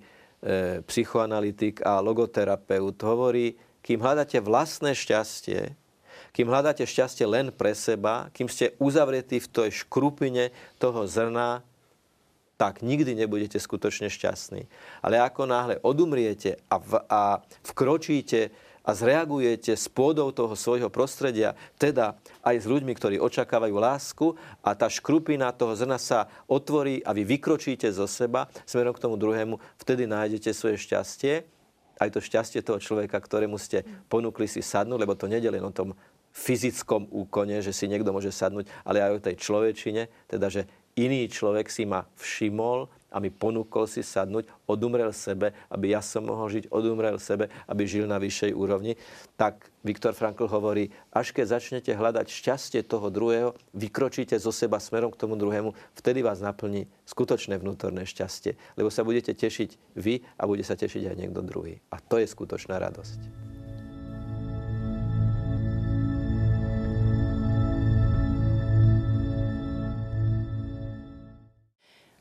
psychoanalytik 0.84 1.80
a 1.84 2.00
logoterapeut, 2.04 2.96
hovorí, 3.04 3.56
kým 3.80 4.00
hľadáte 4.00 4.38
vlastné 4.40 4.92
šťastie, 4.92 5.72
kým 6.32 6.48
hľadáte 6.48 6.88
šťastie 6.88 7.28
len 7.28 7.52
pre 7.52 7.76
seba, 7.76 8.32
kým 8.32 8.48
ste 8.48 8.72
uzavretí 8.80 9.36
v 9.38 9.50
tej 9.52 9.84
škrupine 9.84 10.48
toho 10.80 11.04
zrna, 11.04 11.60
tak 12.56 12.80
nikdy 12.80 13.12
nebudete 13.18 13.60
skutočne 13.60 14.08
šťastní. 14.08 14.64
Ale 15.04 15.20
ako 15.20 15.44
náhle 15.44 15.74
odumriete 15.84 16.62
a, 16.72 16.76
v, 16.80 16.92
a 17.10 17.42
vkročíte 17.66 18.54
a 18.82 18.90
zreagujete 18.98 19.78
s 19.78 19.86
pôdou 19.86 20.34
toho 20.34 20.58
svojho 20.58 20.90
prostredia, 20.90 21.54
teda 21.78 22.18
aj 22.42 22.62
s 22.62 22.66
ľuďmi, 22.66 22.92
ktorí 22.98 23.16
očakávajú 23.22 23.74
lásku 23.78 24.26
a 24.58 24.74
tá 24.74 24.90
škrupina 24.90 25.54
toho 25.54 25.78
zrna 25.78 26.02
sa 26.02 26.26
otvorí 26.50 26.98
a 27.06 27.14
vy 27.14 27.22
vykročíte 27.22 27.86
zo 27.94 28.10
seba 28.10 28.50
smerom 28.66 28.90
k 28.94 29.02
tomu 29.02 29.14
druhému, 29.14 29.58
vtedy 29.78 30.10
nájdete 30.10 30.50
svoje 30.50 30.82
šťastie, 30.82 31.46
aj 32.02 32.10
to 32.10 32.18
šťastie 32.18 32.60
toho 32.66 32.82
človeka, 32.82 33.22
ktorému 33.22 33.54
ste 33.54 33.86
ponúkli 34.10 34.50
si 34.50 34.58
sadnúť, 34.58 34.98
lebo 34.98 35.14
to 35.14 35.30
nedeli 35.30 35.62
o 35.62 35.70
tom 35.70 35.94
fyzickom 36.32 37.08
úkone, 37.12 37.60
že 37.60 37.76
si 37.76 37.86
niekto 37.86 38.10
môže 38.10 38.32
sadnúť, 38.32 38.68
ale 38.82 39.04
aj 39.04 39.12
o 39.16 39.24
tej 39.24 39.36
človečine, 39.38 40.08
teda 40.28 40.48
že 40.48 40.64
iný 40.96 41.28
človek 41.28 41.68
si 41.68 41.84
ma 41.84 42.08
všimol, 42.16 42.88
a 43.12 43.20
mi 43.20 43.28
ponúkol 43.28 43.84
si 43.84 44.00
sadnúť, 44.00 44.48
odumrel 44.64 45.12
sebe, 45.12 45.52
aby 45.68 45.92
ja 45.92 46.00
som 46.00 46.24
mohol 46.24 46.48
žiť, 46.48 46.72
odumrel 46.72 47.20
sebe, 47.20 47.52
aby 47.68 47.84
žil 47.84 48.08
na 48.08 48.16
vyššej 48.16 48.56
úrovni, 48.56 48.96
tak 49.36 49.68
Viktor 49.84 50.16
Frankl 50.16 50.48
hovorí, 50.48 50.88
až 51.12 51.36
keď 51.36 51.60
začnete 51.60 51.92
hľadať 51.92 52.26
šťastie 52.32 52.80
toho 52.88 53.12
druhého, 53.12 53.52
vykročíte 53.76 54.34
zo 54.40 54.50
seba 54.50 54.80
smerom 54.80 55.12
k 55.12 55.20
tomu 55.20 55.36
druhému, 55.36 55.76
vtedy 55.92 56.24
vás 56.24 56.40
naplní 56.40 56.88
skutočné 57.04 57.60
vnútorné 57.60 58.08
šťastie, 58.08 58.56
lebo 58.80 58.88
sa 58.88 59.04
budete 59.04 59.36
tešiť 59.36 60.00
vy 60.00 60.24
a 60.40 60.48
bude 60.48 60.64
sa 60.64 60.74
tešiť 60.74 61.12
aj 61.12 61.16
niekto 61.20 61.44
druhý. 61.44 61.84
A 61.92 62.00
to 62.00 62.16
je 62.16 62.26
skutočná 62.26 62.80
radosť. 62.80 63.51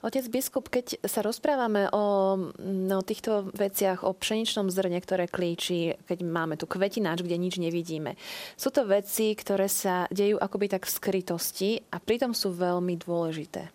Otec 0.01 0.25
biskup, 0.34 0.65
keď 0.74 0.98
sa 1.05 1.22
rozprávame 1.22 1.86
o, 1.93 2.34
no, 2.58 3.05
týchto 3.05 3.53
veciach, 3.53 4.01
o 4.01 4.17
pšeničnom 4.17 4.74
zrne, 4.74 4.98
ktoré 4.98 5.29
klíči, 5.29 5.93
keď 6.10 6.25
máme 6.25 6.58
tu 6.58 6.65
kvetináč, 6.65 7.22
kde 7.22 7.38
nič 7.38 7.62
nevidíme, 7.62 8.17
sú 8.58 8.74
to 8.74 8.89
veci, 8.89 9.38
ktoré 9.38 9.70
sa 9.70 10.10
dejú 10.10 10.41
akoby 10.41 10.74
tak 10.74 10.89
v 10.89 10.96
skrytosti 10.98 11.70
a 11.93 12.01
pritom 12.01 12.34
sú 12.34 12.50
veľmi 12.50 12.98
dôležité. 12.98 13.70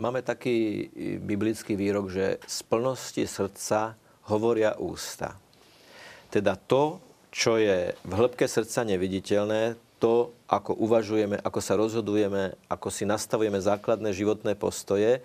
Máme 0.00 0.26
taký 0.26 0.88
biblický 1.22 1.78
výrok, 1.78 2.10
že 2.10 2.42
z 2.42 2.58
plnosti 2.66 3.22
srdca 3.30 3.94
hovoria 4.26 4.74
ústa. 4.80 5.38
Teda 6.34 6.58
to, 6.58 6.98
čo 7.30 7.62
je 7.62 7.94
v 7.94 8.12
hĺbke 8.16 8.48
srdca 8.48 8.82
neviditeľné, 8.88 9.78
to, 10.00 10.32
ako 10.48 10.72
uvažujeme, 10.80 11.36
ako 11.44 11.60
sa 11.60 11.76
rozhodujeme, 11.76 12.56
ako 12.72 12.88
si 12.88 13.04
nastavujeme 13.04 13.60
základné 13.60 14.10
životné 14.16 14.56
postoje, 14.56 15.20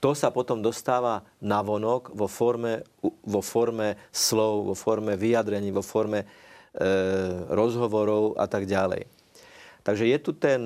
to 0.00 0.12
sa 0.12 0.28
potom 0.28 0.60
dostáva 0.60 1.24
na 1.40 1.64
vonok 1.64 2.12
vo 2.12 2.28
forme, 2.28 2.84
vo 3.24 3.40
forme 3.40 3.96
slov, 4.12 4.72
vo 4.72 4.74
forme 4.76 5.16
vyjadrení, 5.16 5.72
vo 5.72 5.80
forme 5.80 6.24
e, 6.24 6.26
rozhovorov 7.48 8.36
a 8.36 8.44
tak 8.44 8.68
ďalej. 8.68 9.08
Takže 9.84 10.08
je 10.08 10.18
tu 10.20 10.32
ten, 10.32 10.60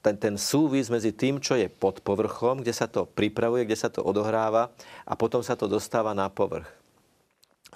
ten, 0.00 0.16
ten 0.16 0.34
súvis 0.40 0.88
medzi 0.88 1.12
tým, 1.12 1.36
čo 1.36 1.56
je 1.56 1.68
pod 1.68 2.00
povrchom, 2.00 2.64
kde 2.64 2.72
sa 2.72 2.88
to 2.88 3.04
pripravuje, 3.04 3.68
kde 3.68 3.76
sa 3.76 3.92
to 3.92 4.00
odohráva 4.00 4.72
a 5.04 5.12
potom 5.16 5.44
sa 5.44 5.52
to 5.52 5.68
dostáva 5.68 6.16
na 6.16 6.32
povrch. 6.32 6.68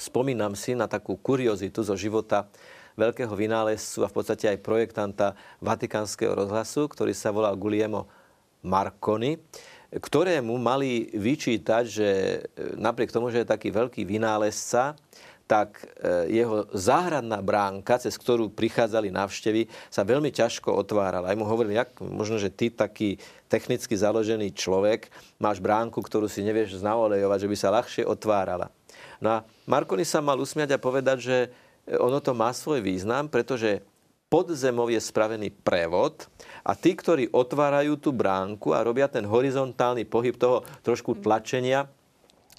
Spomínam 0.00 0.56
si 0.56 0.72
na 0.72 0.88
takú 0.88 1.20
kuriozitu 1.20 1.84
zo 1.84 1.92
života 1.92 2.48
veľkého 2.96 3.32
vynálezcu 3.32 4.04
a 4.04 4.10
v 4.10 4.16
podstate 4.16 4.46
aj 4.48 4.64
projektanta 4.64 5.38
Vatikánskeho 5.64 6.36
rozhlasu, 6.36 6.88
ktorý 6.88 7.12
sa 7.16 7.32
volal 7.32 7.56
Guglielmo 7.56 8.08
Marconi, 8.62 9.38
ktorému 9.92 10.56
mali 10.56 11.12
vyčítať, 11.12 11.84
že 11.84 12.08
e, 12.08 12.38
napriek 12.80 13.12
tomu, 13.12 13.28
že 13.28 13.44
je 13.44 13.52
taký 13.52 13.68
veľký 13.68 14.08
vynálezca, 14.08 14.96
tak 15.44 15.84
e, 15.84 16.32
jeho 16.32 16.64
záhradná 16.72 17.44
bránka, 17.44 18.00
cez 18.00 18.16
ktorú 18.16 18.48
prichádzali 18.56 19.12
návštevy, 19.12 19.68
sa 19.92 20.00
veľmi 20.00 20.32
ťažko 20.32 20.72
otvárala. 20.72 21.28
Aj 21.28 21.36
mu 21.36 21.44
hovorili, 21.44 21.76
jak 21.76 21.92
možno, 22.00 22.40
že 22.40 22.48
ty 22.48 22.72
taký 22.72 23.20
technicky 23.52 23.92
založený 23.92 24.56
človek 24.56 25.12
máš 25.36 25.60
bránku, 25.60 26.00
ktorú 26.00 26.24
si 26.24 26.40
nevieš 26.40 26.80
znaolejovať, 26.80 27.38
že 27.44 27.50
by 27.52 27.56
sa 27.60 27.74
ľahšie 27.76 28.02
otvárala. 28.08 28.72
No 29.20 29.28
a 29.28 29.38
Marconi 29.68 30.08
sa 30.08 30.24
mal 30.24 30.40
usmiať 30.40 30.72
a 30.72 30.80
povedať, 30.80 31.18
že 31.20 31.36
ono 32.00 32.22
to 32.22 32.32
má 32.32 32.52
svoj 32.54 32.80
význam, 32.80 33.28
pretože 33.28 33.82
pod 34.32 34.48
zemou 34.56 34.88
je 34.88 34.96
spravený 34.96 35.52
prevod 35.52 36.24
a 36.64 36.72
tí, 36.72 36.96
ktorí 36.96 37.28
otvárajú 37.36 38.00
tú 38.00 38.16
bránku 38.16 38.72
a 38.72 38.80
robia 38.80 39.04
ten 39.04 39.28
horizontálny 39.28 40.08
pohyb 40.08 40.32
toho 40.40 40.64
trošku 40.80 41.20
tlačenia 41.20 41.84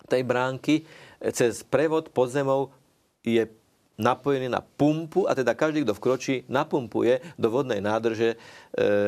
tej 0.05 0.21
bránky, 0.21 0.85
cez 1.33 1.65
prevod 1.65 2.13
pod 2.13 2.29
zemou 2.29 2.69
je 3.25 3.49
napojený 3.97 4.49
na 4.49 4.61
pumpu 4.61 5.25
a 5.29 5.33
teda 5.33 5.53
každý, 5.53 5.85
kto 5.85 5.97
vkročí, 5.97 6.45
napumpuje 6.49 7.21
do 7.37 7.47
vodnej 7.49 7.81
nádrže 7.81 8.35
e, 8.35 8.37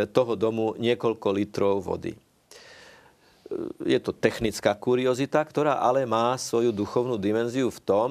toho 0.09 0.37
domu 0.37 0.77
niekoľko 0.77 1.27
litrov 1.33 1.81
vody. 1.81 2.13
E, 2.13 2.19
je 3.81 3.99
to 4.01 4.13
technická 4.13 4.77
kuriozita, 4.77 5.41
ktorá 5.41 5.81
ale 5.81 6.05
má 6.05 6.37
svoju 6.37 6.69
duchovnú 6.69 7.17
dimenziu 7.17 7.73
v 7.73 7.79
tom, 7.81 8.09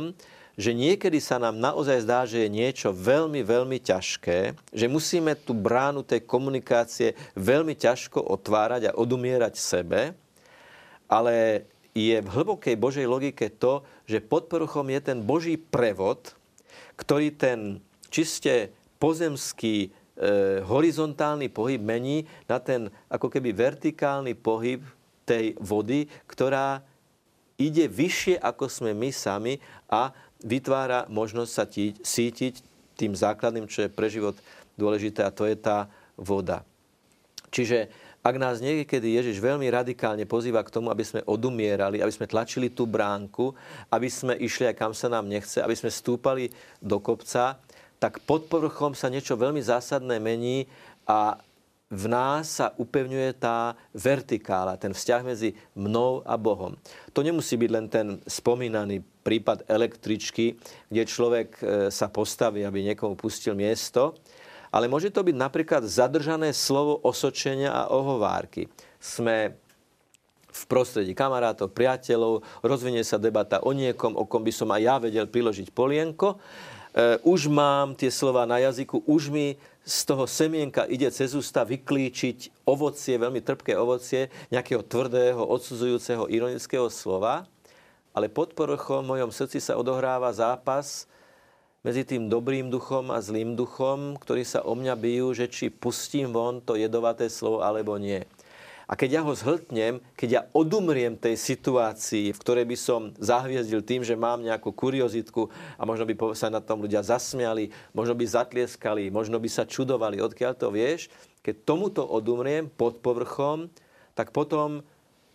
že 0.54 0.70
niekedy 0.70 1.18
sa 1.18 1.42
nám 1.42 1.58
naozaj 1.58 2.06
zdá, 2.06 2.22
že 2.26 2.46
je 2.46 2.50
niečo 2.50 2.94
veľmi, 2.94 3.42
veľmi 3.42 3.78
ťažké, 3.82 4.54
že 4.70 4.86
musíme 4.86 5.34
tú 5.34 5.50
bránu 5.54 6.06
tej 6.06 6.22
komunikácie 6.22 7.18
veľmi 7.34 7.74
ťažko 7.74 8.22
otvárať 8.22 8.90
a 8.90 8.96
odumierať 8.96 9.58
sebe, 9.58 10.14
ale 11.10 11.66
je 11.94 12.18
v 12.18 12.28
hlbokej 12.28 12.74
Božej 12.74 13.06
logike 13.06 13.46
to, 13.54 13.86
že 14.06 14.22
pod 14.22 14.50
poruchom 14.50 14.86
je 14.90 15.00
ten 15.02 15.18
Boží 15.22 15.54
prevod, 15.54 16.34
ktorý 16.98 17.34
ten 17.34 17.78
čiste 18.10 18.74
pozemský 18.98 19.86
e, 19.86 19.88
horizontálny 20.66 21.50
pohyb 21.50 21.82
mení 21.82 22.26
na 22.46 22.58
ten 22.58 22.90
ako 23.10 23.30
keby 23.30 23.54
vertikálny 23.54 24.34
pohyb 24.38 24.82
tej 25.22 25.54
vody, 25.58 26.10
ktorá 26.26 26.82
ide 27.58 27.86
vyššie 27.86 28.42
ako 28.42 28.66
sme 28.66 28.90
my 28.94 29.10
sami 29.14 29.62
a 29.86 30.10
vytvára 30.44 31.08
možnosť 31.08 31.50
sa 31.50 31.64
tíť, 31.64 31.94
sítiť 32.04 32.54
tým 32.94 33.16
základným, 33.16 33.66
čo 33.66 33.88
je 33.88 33.90
pre 33.90 34.12
život 34.12 34.36
dôležité 34.78 35.24
a 35.24 35.34
to 35.34 35.48
je 35.48 35.56
tá 35.58 35.90
voda. 36.14 36.62
Čiže 37.50 37.90
ak 38.24 38.40
nás 38.40 38.64
niekedy 38.64 39.20
Ježiš 39.20 39.36
veľmi 39.36 39.68
radikálne 39.68 40.24
pozýva 40.24 40.64
k 40.64 40.72
tomu, 40.72 40.88
aby 40.88 41.04
sme 41.04 41.20
odumierali, 41.28 42.00
aby 42.00 42.08
sme 42.08 42.24
tlačili 42.24 42.72
tú 42.72 42.88
bránku, 42.88 43.52
aby 43.92 44.08
sme 44.08 44.32
išli 44.40 44.64
aj 44.70 44.76
kam 44.80 44.92
sa 44.96 45.12
nám 45.12 45.28
nechce, 45.28 45.60
aby 45.60 45.76
sme 45.76 45.92
stúpali 45.92 46.48
do 46.80 46.96
kopca, 47.04 47.60
tak 48.00 48.24
pod 48.24 48.48
povrchom 48.48 48.96
sa 48.96 49.12
niečo 49.12 49.36
veľmi 49.36 49.60
zásadné 49.60 50.16
mení 50.20 50.64
a 51.04 51.36
v 51.94 52.06
nás 52.10 52.58
sa 52.58 52.74
upevňuje 52.74 53.38
tá 53.38 53.78
vertikála, 53.94 54.74
ten 54.74 54.90
vzťah 54.90 55.22
medzi 55.22 55.54
mnou 55.78 56.26
a 56.26 56.34
Bohom. 56.34 56.74
To 57.14 57.22
nemusí 57.22 57.54
byť 57.54 57.70
len 57.70 57.86
ten 57.86 58.06
spomínaný 58.26 59.06
prípad 59.22 59.70
električky, 59.70 60.58
kde 60.90 61.02
človek 61.06 61.48
e, 61.56 61.62
sa 61.94 62.10
postaví, 62.10 62.66
aby 62.66 62.82
niekomu 62.82 63.14
pustil 63.14 63.54
miesto, 63.54 64.18
ale 64.74 64.90
môže 64.90 65.14
to 65.14 65.22
byť 65.22 65.36
napríklad 65.38 65.86
zadržané 65.86 66.50
slovo 66.50 66.98
osočenia 67.06 67.70
a 67.70 67.94
ohovárky. 67.94 68.66
Sme 68.98 69.54
v 70.54 70.62
prostredí 70.70 71.14
kamarátov, 71.14 71.70
priateľov, 71.74 72.42
rozvinie 72.62 73.02
sa 73.02 73.18
debata 73.18 73.62
o 73.62 73.70
niekom, 73.74 74.14
o 74.14 74.26
kom 74.26 74.42
by 74.42 74.52
som 74.54 74.70
aj 74.70 74.82
ja 74.82 74.96
vedel 74.98 75.26
priložiť 75.30 75.70
polienko. 75.70 76.34
E, 76.34 76.38
už 77.26 77.50
mám 77.50 77.94
tie 77.98 78.10
slova 78.10 78.46
na 78.46 78.62
jazyku, 78.62 79.02
už 79.06 79.30
mi 79.30 79.58
z 79.84 79.98
toho 80.08 80.24
semienka 80.24 80.88
ide 80.88 81.12
cez 81.12 81.36
ústa 81.36 81.60
vyklíčiť 81.60 82.64
ovocie, 82.64 83.20
veľmi 83.20 83.44
trpké 83.44 83.76
ovocie, 83.76 84.32
nejakého 84.48 84.80
tvrdého, 84.80 85.44
odsudzujúceho, 85.44 86.32
ironického 86.32 86.88
slova, 86.88 87.44
ale 88.16 88.32
pod 88.32 88.56
povrchom 88.56 89.04
v 89.04 89.10
mojom 89.20 89.30
srdci 89.30 89.60
sa 89.60 89.76
odohráva 89.76 90.32
zápas 90.32 91.04
medzi 91.84 92.00
tým 92.00 92.32
dobrým 92.32 92.72
duchom 92.72 93.12
a 93.12 93.20
zlým 93.20 93.52
duchom, 93.52 94.16
ktorí 94.16 94.40
sa 94.40 94.64
o 94.64 94.72
mňa 94.72 94.96
bijú, 94.96 95.36
že 95.36 95.52
či 95.52 95.68
pustím 95.68 96.32
von 96.32 96.64
to 96.64 96.80
jedovaté 96.80 97.28
slovo 97.28 97.60
alebo 97.60 98.00
nie. 98.00 98.24
A 98.84 98.92
keď 99.00 99.20
ja 99.20 99.22
ho 99.24 99.32
zhltnem, 99.32 100.00
keď 100.12 100.28
ja 100.28 100.42
odumriem 100.52 101.16
tej 101.16 101.40
situácii, 101.40 102.36
v 102.36 102.42
ktorej 102.44 102.66
by 102.68 102.76
som 102.76 103.00
zahviezdil 103.16 103.80
tým, 103.80 104.04
že 104.04 104.12
mám 104.12 104.44
nejakú 104.44 104.76
kuriozitku 104.76 105.48
a 105.80 105.82
možno 105.88 106.04
by 106.04 106.14
sa 106.36 106.52
na 106.52 106.60
tom 106.60 106.84
ľudia 106.84 107.00
zasmiali, 107.00 107.72
možno 107.96 108.12
by 108.12 108.24
zatlieskali, 108.28 109.08
možno 109.08 109.40
by 109.40 109.48
sa 109.48 109.64
čudovali, 109.64 110.20
odkiaľ 110.20 110.52
to 110.60 110.68
vieš, 110.68 111.08
keď 111.40 111.64
tomuto 111.64 112.04
odumriem 112.04 112.68
pod 112.68 113.00
povrchom, 113.00 113.72
tak 114.12 114.36
potom 114.36 114.84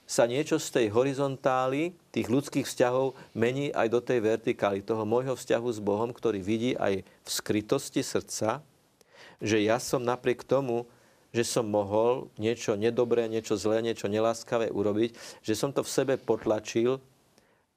sa 0.09 0.25
niečo 0.25 0.57
z 0.57 0.73
tej 0.73 0.87
horizontály, 0.89 1.93
tých 2.09 2.33
ľudských 2.33 2.65
vzťahov 2.65 3.13
mení 3.37 3.69
aj 3.69 3.87
do 3.93 4.01
tej 4.01 4.25
vertikály, 4.25 4.81
toho 4.81 5.05
môjho 5.05 5.37
vzťahu 5.37 5.69
s 5.69 5.77
Bohom, 5.77 6.09
ktorý 6.09 6.41
vidí 6.41 6.73
aj 6.73 7.05
v 7.05 7.29
skrytosti 7.29 8.01
srdca, 8.01 8.65
že 9.37 9.61
ja 9.61 9.77
som 9.77 10.01
napriek 10.01 10.41
tomu, 10.41 10.89
že 11.29 11.45
som 11.45 11.69
mohol 11.69 12.33
niečo 12.41 12.73
nedobré, 12.73 13.29
niečo 13.29 13.53
zlé, 13.53 13.85
niečo 13.85 14.09
neláskavé 14.09 14.73
urobiť, 14.73 15.13
že 15.45 15.53
som 15.53 15.69
to 15.69 15.85
v 15.85 15.93
sebe 15.93 16.13
potlačil, 16.17 16.97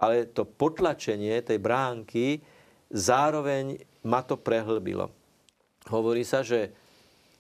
ale 0.01 0.27
to 0.27 0.49
potlačenie 0.49 1.45
tej 1.45 1.61
bránky 1.61 2.41
zároveň 2.89 3.79
ma 4.09 4.25
to 4.25 4.41
prehlbilo. 4.41 5.13
Hovorí 5.93 6.25
sa, 6.25 6.41
že 6.41 6.73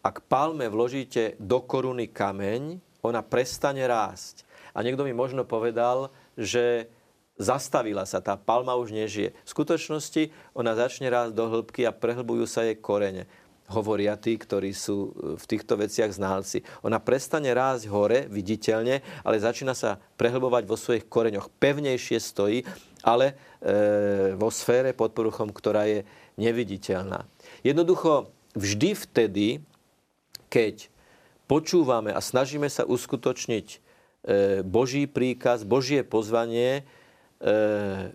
ak 0.02 0.26
palme 0.26 0.66
vložíte 0.66 1.38
do 1.38 1.62
koruny 1.62 2.11
kameň, 2.11 2.78
ona 3.02 3.23
prestane 3.23 3.83
rásť. 3.87 4.47
A 4.75 4.83
niekto 4.83 5.07
mi 5.07 5.14
možno 5.14 5.47
povedal, 5.47 6.11
že 6.35 6.90
zastavila 7.38 8.07
sa, 8.07 8.22
tá 8.22 8.38
palma 8.38 8.79
už 8.79 8.94
nežije. 8.94 9.35
V 9.35 9.48
skutočnosti 9.51 10.31
ona 10.55 10.79
začne 10.79 11.11
rásť 11.11 11.33
do 11.35 11.44
hĺbky 11.51 11.83
a 11.87 11.94
prehlbujú 11.94 12.46
sa 12.46 12.66
jej 12.66 12.79
korene 12.79 13.27
hovoria 13.72 14.20
tí, 14.20 14.37
ktorí 14.37 14.76
sú 14.76 15.11
e, 15.11 15.40
v 15.40 15.44
týchto 15.48 15.80
veciach 15.80 16.12
znalci. 16.12 16.61
Ona 16.85 17.00
prestane 17.00 17.48
rásť 17.56 17.88
hore, 17.88 18.28
viditeľne, 18.28 19.00
ale 19.24 19.37
začína 19.40 19.72
sa 19.72 19.96
prehlbovať 20.20 20.68
vo 20.68 20.76
svojich 20.76 21.08
koreňoch. 21.08 21.48
Pevnejšie 21.56 22.20
stojí, 22.20 22.68
ale 23.02 23.35
e, 23.58 24.37
vo 24.38 24.52
sfére 24.52 24.94
pod 24.94 25.16
poruchom, 25.16 25.50
ktorá 25.50 25.88
je 25.88 26.04
neviditeľná. 26.38 27.26
Jednoducho 27.66 28.30
vždy 28.54 28.94
vtedy, 28.94 29.48
keď 30.52 30.92
počúvame 31.50 32.14
a 32.14 32.20
snažíme 32.22 32.68
sa 32.70 32.87
uskutočniť 32.87 33.66
e, 33.68 33.78
Boží 34.64 35.04
príkaz, 35.11 35.66
Božie 35.66 36.06
pozvanie, 36.06 36.80
e, 36.80 36.82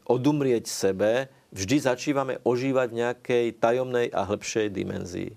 odumrieť 0.07 0.65
sebe, 0.65 1.29
vždy 1.51 1.77
začívame 1.83 2.33
ožívať 2.41 2.87
v 2.89 2.99
nejakej 3.03 3.45
tajomnej 3.61 4.07
a 4.09 4.25
hĺbšej 4.25 4.67
dimenzii. 4.73 5.31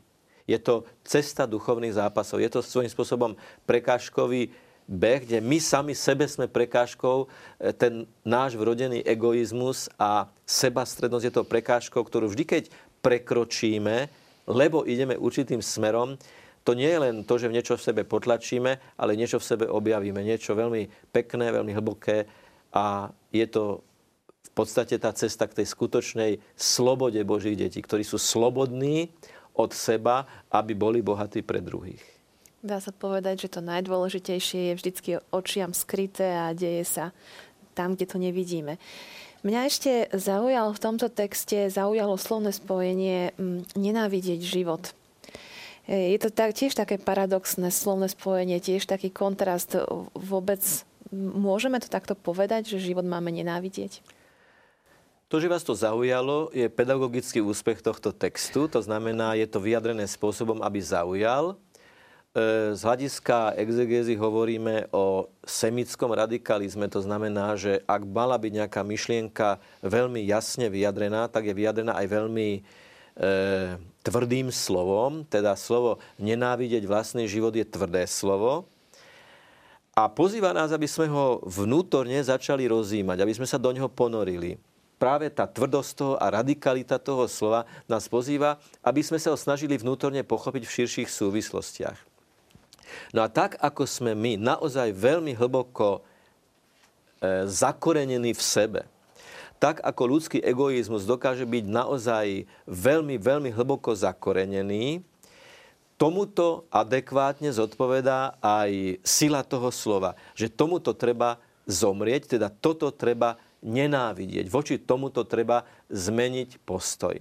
Je 0.51 0.59
to 0.59 0.83
cesta 1.07 1.47
duchovných 1.47 1.95
zápasov. 1.95 2.43
Je 2.43 2.51
to 2.51 2.59
svojím 2.59 2.91
spôsobom 2.91 3.39
prekážkový 3.71 4.51
beh, 4.91 5.23
kde 5.23 5.39
my 5.39 5.63
sami 5.63 5.95
sebe 5.95 6.27
sme 6.27 6.51
prekážkou, 6.51 7.31
e, 7.63 7.71
ten 7.71 8.11
náš 8.27 8.59
vrodený 8.59 9.07
egoizmus 9.07 9.87
a 9.95 10.27
sebastrednosť 10.43 11.25
je 11.31 11.35
to 11.39 11.47
prekážkou, 11.47 12.03
ktorú 12.03 12.27
vždy, 12.27 12.43
keď 12.43 12.65
prekročíme, 12.99 14.11
lebo 14.51 14.83
ideme 14.83 15.15
určitým 15.15 15.63
smerom, 15.63 16.19
to 16.67 16.77
nie 16.77 16.91
je 16.91 16.99
len 17.01 17.25
to, 17.25 17.41
že 17.41 17.49
niečo 17.49 17.79
v 17.79 17.87
sebe 17.87 18.03
potlačíme, 18.05 18.99
ale 19.01 19.17
niečo 19.17 19.41
v 19.41 19.49
sebe 19.49 19.65
objavíme. 19.65 20.21
Niečo 20.21 20.53
veľmi 20.53 21.09
pekné, 21.09 21.57
veľmi 21.57 21.73
hlboké 21.73 22.29
a 22.77 23.09
je 23.33 23.47
to 23.49 23.81
v 24.45 24.51
podstate 24.53 24.99
tá 25.01 25.15
cesta 25.17 25.49
k 25.49 25.63
tej 25.63 25.67
skutočnej 25.73 26.33
slobode 26.59 27.17
Božích 27.25 27.57
detí, 27.57 27.81
ktorí 27.81 28.05
sú 28.05 28.21
slobodní 28.21 29.09
od 29.61 29.77
seba, 29.77 30.25
aby 30.49 30.73
boli 30.73 31.05
bohatí 31.05 31.45
pre 31.45 31.61
druhých. 31.61 32.01
Dá 32.65 32.81
sa 32.81 32.93
povedať, 32.93 33.49
že 33.49 33.53
to 33.57 33.61
najdôležitejšie 33.65 34.73
je 34.73 34.77
vždycky 34.77 35.11
očiam 35.33 35.77
skryté 35.77 36.37
a 36.37 36.53
deje 36.57 36.85
sa 36.85 37.13
tam, 37.77 37.97
kde 37.97 38.07
to 38.09 38.17
nevidíme. 38.21 38.77
Mňa 39.41 39.61
ešte 39.65 39.93
zaujalo 40.13 40.77
v 40.77 40.83
tomto 40.85 41.09
texte, 41.09 41.73
zaujalo 41.73 42.21
slovné 42.21 42.53
spojenie 42.53 43.33
mm, 43.41 43.73
nenávidieť 43.73 44.41
život. 44.45 44.93
E, 45.89 46.13
je 46.13 46.19
to 46.21 46.29
tak, 46.29 46.53
tiež 46.53 46.77
také 46.77 47.01
paradoxné 47.01 47.73
slovné 47.73 48.13
spojenie, 48.13 48.61
tiež 48.61 48.85
taký 48.85 49.09
kontrast. 49.09 49.81
Vôbec 50.13 50.61
môžeme 51.17 51.81
to 51.81 51.89
takto 51.89 52.13
povedať, 52.13 52.77
že 52.77 52.93
život 52.93 53.09
máme 53.09 53.33
nenávidieť? 53.33 54.05
To, 55.31 55.39
že 55.39 55.47
vás 55.47 55.63
to 55.63 55.79
zaujalo, 55.79 56.51
je 56.51 56.67
pedagogický 56.67 57.39
úspech 57.39 57.87
tohto 57.87 58.11
textu. 58.11 58.67
To 58.67 58.83
znamená, 58.83 59.39
je 59.39 59.47
to 59.47 59.63
vyjadrené 59.63 60.03
spôsobom, 60.03 60.59
aby 60.59 60.83
zaujal. 60.83 61.55
E, 62.35 62.75
z 62.75 62.81
hľadiska 62.83 63.55
exegézy 63.55 64.19
hovoríme 64.19 64.91
o 64.91 65.31
semickom 65.47 66.11
radikalizme. 66.19 66.91
To 66.91 66.99
znamená, 66.99 67.55
že 67.55 67.79
ak 67.87 68.03
mala 68.11 68.35
byť 68.43 68.53
nejaká 68.59 68.83
myšlienka 68.83 69.63
veľmi 69.87 70.19
jasne 70.27 70.67
vyjadrená, 70.67 71.31
tak 71.31 71.47
je 71.47 71.55
vyjadrená 71.55 71.95
aj 71.95 72.07
veľmi 72.11 72.49
e, 72.51 72.61
tvrdým 74.03 74.51
slovom. 74.51 75.23
Teda 75.31 75.55
slovo 75.55 76.03
nenávidieť 76.19 76.83
vlastný 76.91 77.31
život 77.31 77.55
je 77.55 77.63
tvrdé 77.63 78.03
slovo. 78.11 78.67
A 79.95 80.11
pozýva 80.11 80.51
nás, 80.51 80.75
aby 80.75 80.91
sme 80.91 81.07
ho 81.07 81.39
vnútorne 81.47 82.19
začali 82.19 82.67
rozímať, 82.67 83.23
aby 83.23 83.31
sme 83.31 83.47
sa 83.47 83.63
do 83.63 83.71
neho 83.71 83.87
ponorili 83.87 84.59
práve 85.01 85.33
tá 85.33 85.49
tvrdosť 85.49 85.91
toho 85.97 86.15
a 86.21 86.29
radikalita 86.29 87.01
toho 87.01 87.25
slova 87.25 87.65
nás 87.89 88.05
pozýva, 88.05 88.61
aby 88.85 89.01
sme 89.01 89.17
sa 89.17 89.33
ho 89.33 89.39
snažili 89.41 89.81
vnútorne 89.81 90.21
pochopiť 90.21 90.63
v 90.69 90.75
širších 90.77 91.09
súvislostiach. 91.09 91.97
No 93.17 93.25
a 93.25 93.33
tak, 93.33 93.57
ako 93.57 93.89
sme 93.89 94.13
my 94.13 94.37
naozaj 94.37 94.93
veľmi 94.93 95.33
hlboko 95.33 95.99
e, 95.99 97.49
zakorenení 97.49 98.37
v 98.37 98.43
sebe, 98.43 98.81
tak 99.57 99.81
ako 99.81 100.03
ľudský 100.17 100.39
egoizmus 100.45 101.09
dokáže 101.09 101.49
byť 101.49 101.65
naozaj 101.65 102.27
veľmi, 102.69 103.17
veľmi 103.17 103.51
hlboko 103.57 103.97
zakorenený, 103.97 105.01
tomuto 106.01 106.65
adekvátne 106.73 107.53
zodpovedá 107.53 108.41
aj 108.41 109.01
sila 109.05 109.45
toho 109.45 109.69
slova, 109.69 110.17
že 110.33 110.49
tomuto 110.49 110.97
treba 110.97 111.37
zomrieť, 111.69 112.37
teda 112.37 112.49
toto 112.49 112.89
treba 112.89 113.37
nenávidieť. 113.61 114.47
Voči 114.49 114.81
tomuto 114.81 115.25
treba 115.25 115.65
zmeniť 115.93 116.61
postoj. 116.65 117.17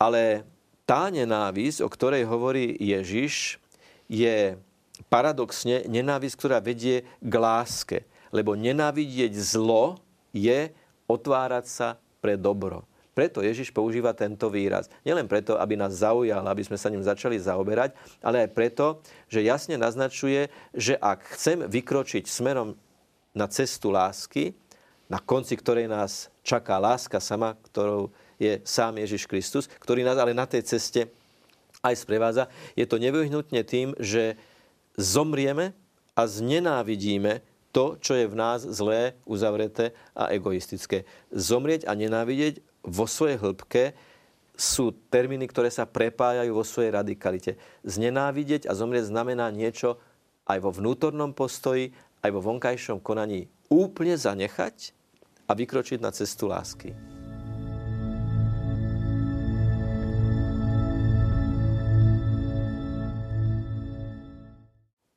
Ale 0.00 0.48
tá 0.88 1.12
nenávisť, 1.12 1.84
o 1.84 1.88
ktorej 1.92 2.24
hovorí 2.26 2.74
Ježiš, 2.80 3.60
je 4.10 4.58
paradoxne 5.06 5.86
nenávisť, 5.86 6.34
ktorá 6.34 6.58
vedie 6.58 7.06
k 7.22 7.34
láske. 7.36 7.98
Lebo 8.34 8.58
nenávidieť 8.58 9.32
zlo 9.38 10.00
je 10.34 10.72
otvárať 11.06 11.66
sa 11.66 11.88
pre 12.18 12.34
dobro. 12.34 12.86
Preto 13.10 13.42
Ježiš 13.42 13.74
používa 13.74 14.14
tento 14.14 14.46
výraz. 14.48 14.86
Nielen 15.02 15.26
preto, 15.26 15.58
aby 15.58 15.74
nás 15.74 15.98
zaujal, 15.98 16.46
aby 16.46 16.62
sme 16.62 16.78
sa 16.78 16.88
ním 16.88 17.02
začali 17.02 17.36
zaoberať, 17.36 17.92
ale 18.22 18.46
aj 18.46 18.54
preto, 18.54 19.02
že 19.26 19.42
jasne 19.42 19.74
naznačuje, 19.74 20.46
že 20.72 20.94
ak 20.94 21.34
chcem 21.34 21.66
vykročiť 21.66 22.24
smerom 22.30 22.78
na 23.34 23.46
cestu 23.50 23.90
lásky, 23.90 24.54
na 25.10 25.18
konci 25.18 25.58
ktorej 25.58 25.90
nás 25.90 26.30
čaká 26.46 26.78
láska 26.78 27.18
sama, 27.18 27.58
ktorou 27.68 28.14
je 28.38 28.62
sám 28.62 29.02
Ježiš 29.02 29.26
Kristus, 29.26 29.66
ktorý 29.82 30.06
nás 30.06 30.16
ale 30.16 30.32
na 30.32 30.46
tej 30.46 30.62
ceste 30.64 31.10
aj 31.82 31.98
sprevádza. 31.98 32.46
Je 32.78 32.86
to 32.86 33.02
nevyhnutne 33.02 33.60
tým, 33.66 33.92
že 33.98 34.38
zomrieme 34.94 35.74
a 36.14 36.22
znenávidíme 36.24 37.42
to, 37.74 37.98
čo 37.98 38.14
je 38.14 38.26
v 38.30 38.38
nás 38.38 38.62
zlé, 38.62 39.18
uzavreté 39.26 39.92
a 40.14 40.30
egoistické. 40.30 41.06
Zomrieť 41.34 41.86
a 41.90 41.92
nenávidieť 41.98 42.62
vo 42.86 43.04
svojej 43.04 43.38
hĺbke 43.38 43.94
sú 44.60 44.92
termíny, 45.08 45.48
ktoré 45.48 45.72
sa 45.72 45.88
prepájajú 45.88 46.52
vo 46.52 46.64
svojej 46.66 46.92
radikalite. 46.92 47.56
Znenávidieť 47.86 48.68
a 48.68 48.76
zomrieť 48.76 49.08
znamená 49.08 49.48
niečo 49.48 49.96
aj 50.44 50.58
vo 50.60 50.70
vnútornom 50.74 51.32
postoji, 51.32 51.94
aj 52.20 52.30
vo 52.34 52.44
vonkajšom 52.44 53.00
konaní 53.00 53.48
úplne 53.72 54.18
zanechať 54.18 54.92
a 55.50 55.52
vykročiť 55.58 55.98
na 55.98 56.14
cestu 56.14 56.46
lásky. 56.46 56.94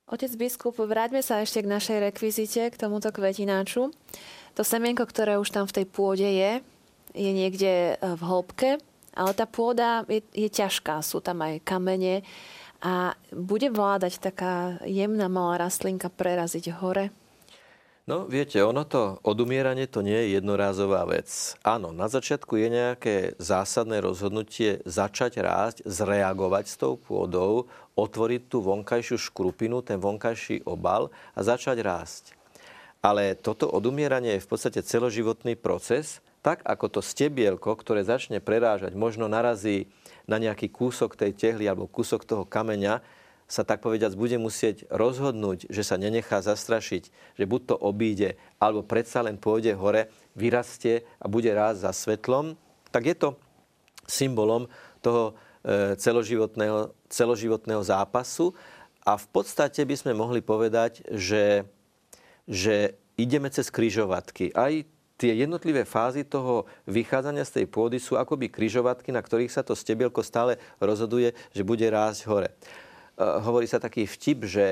Otec 0.09 0.33
biskup, 0.37 0.77
vráťme 0.81 1.21
sa 1.21 1.45
ešte 1.45 1.61
k 1.61 1.69
našej 1.69 1.97
rekvizite, 2.09 2.73
k 2.73 2.75
tomuto 2.77 3.13
kvetináču. 3.13 3.93
To 4.57 4.61
semienko, 4.65 5.05
ktoré 5.05 5.37
už 5.37 5.53
tam 5.53 5.69
v 5.69 5.81
tej 5.81 5.85
pôde 5.85 6.25
je, 6.25 6.51
je 7.13 7.31
niekde 7.33 7.97
v 8.01 8.21
hĺbke 8.21 8.81
ale 9.13 9.31
tá 9.37 9.45
pôda 9.45 10.01
je, 10.09 10.25
je 10.33 10.49
ťažká, 10.49 11.01
sú 11.05 11.21
tam 11.21 11.45
aj 11.45 11.61
kamene 11.61 12.25
a 12.81 13.13
bude 13.31 13.69
vládať 13.69 14.19
taká 14.19 14.81
jemná 14.83 15.29
malá 15.29 15.61
rastlinka 15.61 16.09
preraziť 16.09 16.73
hore? 16.81 17.13
No, 18.03 18.27
viete, 18.27 18.59
ono 18.59 18.83
to 18.83 19.23
odumieranie 19.23 19.87
to 19.87 20.03
nie 20.03 20.27
je 20.27 20.35
jednorázová 20.35 21.07
vec. 21.07 21.55
Áno, 21.63 21.95
na 21.95 22.11
začiatku 22.11 22.59
je 22.59 22.67
nejaké 22.67 23.15
zásadné 23.39 24.03
rozhodnutie 24.03 24.83
začať 24.83 25.39
rásť, 25.39 25.87
zreagovať 25.87 26.67
s 26.67 26.75
tou 26.75 26.99
pôdou, 26.99 27.71
otvoriť 27.95 28.51
tú 28.51 28.59
vonkajšiu 28.59 29.31
škrupinu, 29.31 29.79
ten 29.87 30.03
vonkajší 30.03 30.67
obal 30.67 31.15
a 31.31 31.47
začať 31.47 31.79
rásť. 31.79 32.23
Ale 32.99 33.39
toto 33.39 33.71
odumieranie 33.71 34.35
je 34.35 34.43
v 34.43 34.51
podstate 34.51 34.83
celoživotný 34.83 35.55
proces, 35.55 36.19
tak 36.43 36.59
ako 36.67 36.99
to 36.99 36.99
stebielko, 36.99 37.71
ktoré 37.71 38.03
začne 38.03 38.43
prerážať, 38.43 38.99
možno 38.99 39.31
narazí 39.31 39.87
na 40.27 40.43
nejaký 40.43 40.67
kúsok 40.67 41.15
tej 41.15 41.31
tehly 41.31 41.71
alebo 41.71 41.87
kúsok 41.87 42.27
toho 42.27 42.43
kameňa, 42.43 42.99
sa 43.53 43.61
tak 43.61 43.85
povediac 43.85 44.17
bude 44.17 44.41
musieť 44.41 44.89
rozhodnúť, 44.89 45.69
že 45.69 45.85
sa 45.85 46.01
nenechá 46.01 46.41
zastrašiť, 46.41 47.37
že 47.37 47.45
buď 47.45 47.61
to 47.69 47.75
obíde, 47.77 48.33
alebo 48.57 48.81
predsa 48.81 49.21
len 49.21 49.37
pôjde 49.37 49.77
hore, 49.77 50.09
vyrastie 50.33 51.05
a 51.21 51.29
bude 51.29 51.53
rásť 51.53 51.85
za 51.85 51.91
svetlom, 51.93 52.57
tak 52.89 53.05
je 53.05 53.13
to 53.13 53.29
symbolom 54.09 54.65
toho 55.05 55.37
e, 55.61 55.93
celoživotného, 56.01 56.97
celoživotného 57.13 57.85
zápasu. 57.85 58.57
A 59.05 59.21
v 59.21 59.27
podstate 59.29 59.85
by 59.85 59.95
sme 59.99 60.17
mohli 60.17 60.41
povedať, 60.41 61.05
že, 61.13 61.69
že 62.49 62.97
ideme 63.21 63.53
cez 63.53 63.69
kryžovatky. 63.69 64.55
Aj 64.57 64.73
tie 65.19 65.31
jednotlivé 65.37 65.85
fázy 65.85 66.25
toho 66.25 66.65
vychádzania 66.89 67.45
z 67.45 67.61
tej 67.61 67.65
pôdy 67.69 68.01
sú 68.01 68.17
akoby 68.17 68.49
kryžovatky, 68.49 69.13
na 69.13 69.21
ktorých 69.21 69.53
sa 69.53 69.61
to 69.61 69.77
stebielko 69.77 70.25
stále 70.25 70.57
rozhoduje, 70.81 71.37
že 71.53 71.67
bude 71.67 71.85
rásť 71.85 72.25
hore. 72.27 72.49
E, 73.13 73.21
hovorí 73.21 73.69
sa 73.69 73.77
taký 73.77 74.09
vtip, 74.09 74.49
že 74.49 74.65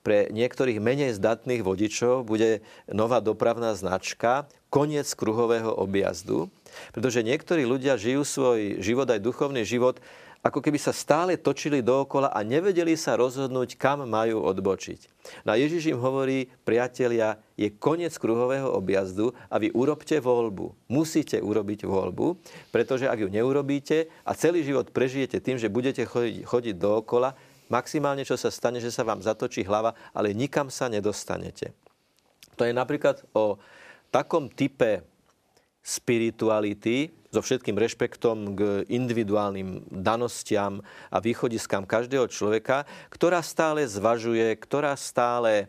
pre 0.00 0.32
niektorých 0.32 0.80
menej 0.82 1.14
zdatných 1.14 1.62
vodičov 1.62 2.24
bude 2.24 2.64
nová 2.90 3.20
dopravná 3.20 3.76
značka 3.76 4.48
koniec 4.72 5.06
kruhového 5.12 5.70
objazdu, 5.76 6.48
pretože 6.96 7.20
niektorí 7.20 7.68
ľudia 7.68 8.00
žijú 8.00 8.24
svoj 8.24 8.80
život, 8.80 9.06
aj 9.12 9.20
duchovný 9.20 9.62
život, 9.68 10.00
ako 10.42 10.58
keby 10.58 10.74
sa 10.74 10.90
stále 10.90 11.38
točili 11.38 11.86
dookola 11.86 12.34
a 12.34 12.42
nevedeli 12.42 12.98
sa 12.98 13.14
rozhodnúť, 13.14 13.78
kam 13.78 14.02
majú 14.10 14.42
odbočiť. 14.42 15.06
No 15.46 15.54
a 15.54 15.60
Ježiš 15.60 15.94
im 15.94 16.02
hovorí, 16.02 16.50
priatelia, 16.66 17.38
je 17.54 17.70
koniec 17.70 18.10
kruhového 18.18 18.66
objazdu 18.74 19.38
a 19.46 19.62
vy 19.62 19.70
urobte 19.70 20.18
voľbu. 20.18 20.90
Musíte 20.90 21.38
urobiť 21.38 21.86
voľbu, 21.86 22.42
pretože 22.74 23.06
ak 23.06 23.22
ju 23.22 23.28
neurobíte 23.30 24.10
a 24.26 24.34
celý 24.34 24.66
život 24.66 24.90
prežijete 24.90 25.38
tým, 25.38 25.62
že 25.62 25.70
budete 25.70 26.02
chodiť, 26.02 26.42
chodiť 26.42 26.74
dookola, 26.74 27.38
maximálne 27.68 28.26
čo 28.26 28.34
sa 28.38 28.50
stane, 28.50 28.82
že 28.82 28.90
sa 28.90 29.06
vám 29.06 29.22
zatočí 29.22 29.62
hlava, 29.62 29.94
ale 30.10 30.34
nikam 30.34 30.72
sa 30.72 30.90
nedostanete. 30.90 31.74
To 32.56 32.66
je 32.66 32.72
napríklad 32.74 33.22
o 33.36 33.58
takom 34.10 34.50
type 34.50 35.02
spirituality, 35.82 37.10
so 37.32 37.40
všetkým 37.40 37.80
rešpektom 37.80 38.36
k 38.52 38.60
individuálnym 38.92 39.88
danostiam 39.88 40.84
a 41.08 41.16
východiskám 41.16 41.88
každého 41.88 42.28
človeka, 42.28 42.84
ktorá 43.08 43.40
stále 43.40 43.88
zvažuje, 43.88 44.52
ktorá 44.60 44.92
stále 45.00 45.64
e, 45.64 45.66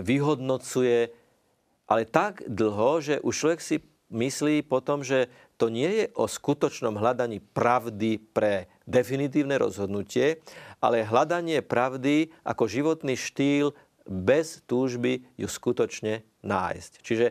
vyhodnocuje, 0.00 1.12
ale 1.84 2.02
tak 2.08 2.40
dlho, 2.48 3.04
že 3.04 3.14
už 3.20 3.34
človek 3.36 3.60
si 3.60 3.76
myslí 4.08 4.64
potom, 4.64 5.04
že 5.04 5.28
to 5.58 5.66
nie 5.68 5.90
je 5.90 6.04
o 6.14 6.30
skutočnom 6.30 6.94
hľadaní 6.94 7.42
pravdy 7.42 8.22
pre 8.30 8.70
definitívne 8.86 9.58
rozhodnutie, 9.58 10.38
ale 10.78 11.02
hľadanie 11.02 11.60
pravdy 11.66 12.30
ako 12.46 12.64
životný 12.70 13.18
štýl 13.18 13.74
bez 14.06 14.62
túžby 14.64 15.26
ju 15.34 15.50
skutočne 15.50 16.22
nájsť. 16.46 16.92
Čiže 17.02 17.26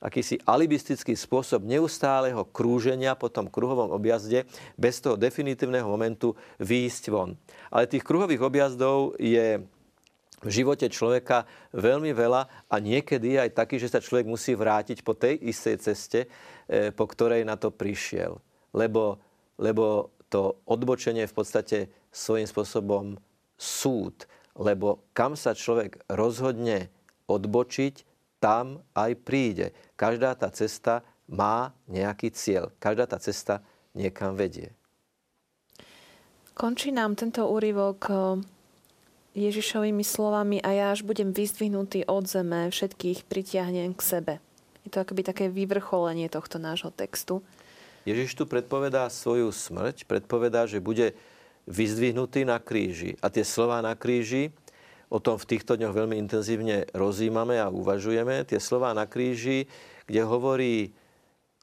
akýsi 0.00 0.40
alibistický 0.44 1.16
spôsob 1.16 1.64
neustáleho 1.64 2.44
krúženia 2.48 3.16
po 3.16 3.32
tom 3.32 3.48
kruhovom 3.48 3.92
objazde 3.92 4.48
bez 4.76 5.00
toho 5.00 5.16
definitívneho 5.16 5.84
momentu 5.88 6.36
výjsť 6.60 7.04
von. 7.12 7.36
Ale 7.72 7.90
tých 7.90 8.04
kruhových 8.04 8.40
objazdov 8.40 9.16
je 9.20 9.60
v 10.40 10.48
živote 10.48 10.88
človeka 10.88 11.44
veľmi 11.76 12.16
veľa 12.16 12.72
a 12.72 12.76
niekedy 12.80 13.36
aj 13.36 13.52
taký, 13.52 13.76
že 13.76 13.92
sa 13.92 14.00
človek 14.00 14.24
musí 14.24 14.56
vrátiť 14.56 15.04
po 15.04 15.12
tej 15.12 15.36
istej 15.36 15.76
ceste, 15.84 16.20
po 16.70 17.04
ktorej 17.10 17.42
na 17.42 17.58
to 17.58 17.74
prišiel. 17.74 18.38
Lebo, 18.70 19.18
lebo 19.58 20.14
to 20.30 20.62
odbočenie 20.70 21.26
v 21.26 21.34
podstate 21.34 21.78
svojím 22.14 22.46
spôsobom 22.46 23.18
súd. 23.58 24.30
Lebo 24.54 25.02
kam 25.10 25.34
sa 25.34 25.52
človek 25.58 25.98
rozhodne 26.06 26.88
odbočiť, 27.26 28.06
tam 28.40 28.80
aj 28.96 29.10
príde. 29.20 29.76
Každá 29.94 30.32
tá 30.38 30.48
cesta 30.48 31.04
má 31.28 31.76
nejaký 31.86 32.32
cieľ. 32.32 32.72
Každá 32.80 33.06
tá 33.06 33.20
cesta 33.20 33.60
niekam 33.92 34.34
vedie. 34.34 34.72
Končí 36.56 36.90
nám 36.90 37.14
tento 37.16 37.46
úryvok 37.46 37.98
eh, 38.10 38.18
Ježišovými 39.38 40.02
slovami 40.02 40.58
a 40.58 40.70
ja 40.74 40.86
až 40.90 41.06
budem 41.06 41.30
vyzdvihnutý 41.30 42.08
od 42.10 42.26
zeme, 42.26 42.68
všetkých 42.72 43.28
pritiahnem 43.30 43.94
k 43.94 44.02
sebe. 44.02 44.34
Je 44.90 44.98
to 44.98 45.06
akoby 45.06 45.22
také 45.22 45.46
vyvrcholenie 45.46 46.26
tohto 46.26 46.58
nášho 46.58 46.90
textu. 46.90 47.46
Ježiš 48.02 48.34
tu 48.34 48.42
predpovedá 48.42 49.06
svoju 49.06 49.54
smrť, 49.54 50.02
predpovedá, 50.10 50.66
že 50.66 50.82
bude 50.82 51.14
vyzdvihnutý 51.70 52.42
na 52.42 52.58
kríži. 52.58 53.14
A 53.22 53.30
tie 53.30 53.46
slova 53.46 53.78
na 53.78 53.94
kríži 53.94 54.50
O 55.10 55.18
tom 55.18 55.42
v 55.42 55.58
týchto 55.58 55.74
dňoch 55.74 55.90
veľmi 55.90 56.14
intenzívne 56.22 56.86
rozímame 56.94 57.58
a 57.58 57.66
uvažujeme. 57.66 58.46
Tie 58.46 58.62
slova 58.62 58.94
na 58.94 59.10
kríži, 59.10 59.66
kde 60.06 60.22
hovorí 60.22 60.74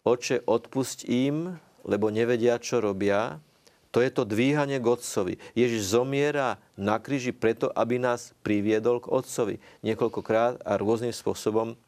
Oče, 0.03 0.43
odpusť 0.43 1.07
im, 1.07 1.55
lebo 1.87 2.11
nevedia, 2.11 2.59
čo 2.59 2.83
robia, 2.83 3.39
to 3.95 4.03
je 4.03 4.11
to 4.11 4.27
dvíhanie 4.27 4.83
k 4.83 4.91
Otcovi. 4.91 5.39
Ježiš 5.55 5.95
zomiera 5.95 6.59
na 6.75 6.99
kríži 6.99 7.31
preto, 7.31 7.71
aby 7.71 7.95
nás 7.95 8.35
priviedol 8.43 8.99
k 8.99 9.15
Otcovi. 9.15 9.63
Niekoľkokrát 9.79 10.59
a 10.67 10.75
rôznym 10.75 11.15
spôsobom 11.15 11.79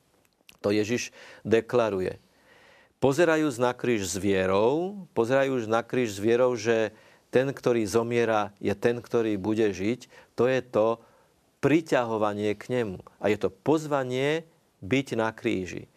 to 0.59 0.71
Ježiš 0.71 1.11
deklaruje. 1.47 2.19
Pozerajúc 2.99 3.55
na 3.63 3.71
kríž 3.71 4.11
s 4.11 4.15
vierou, 4.19 5.07
pozerajúc 5.15 5.71
na 5.71 5.79
kríž 5.79 6.15
s 6.15 6.19
vierou, 6.19 6.51
že 6.59 6.91
ten, 7.31 7.47
ktorý 7.47 7.87
zomiera, 7.87 8.51
je 8.59 8.75
ten, 8.75 8.99
ktorý 8.99 9.39
bude 9.39 9.71
žiť, 9.71 10.11
to 10.35 10.49
je 10.51 10.59
to, 10.59 10.99
priťahovanie 11.59 12.55
k 12.55 12.63
nemu. 12.71 12.99
A 13.19 13.31
je 13.31 13.37
to 13.39 13.51
pozvanie 13.51 14.47
byť 14.79 15.07
na 15.19 15.31
kríži. 15.31 15.87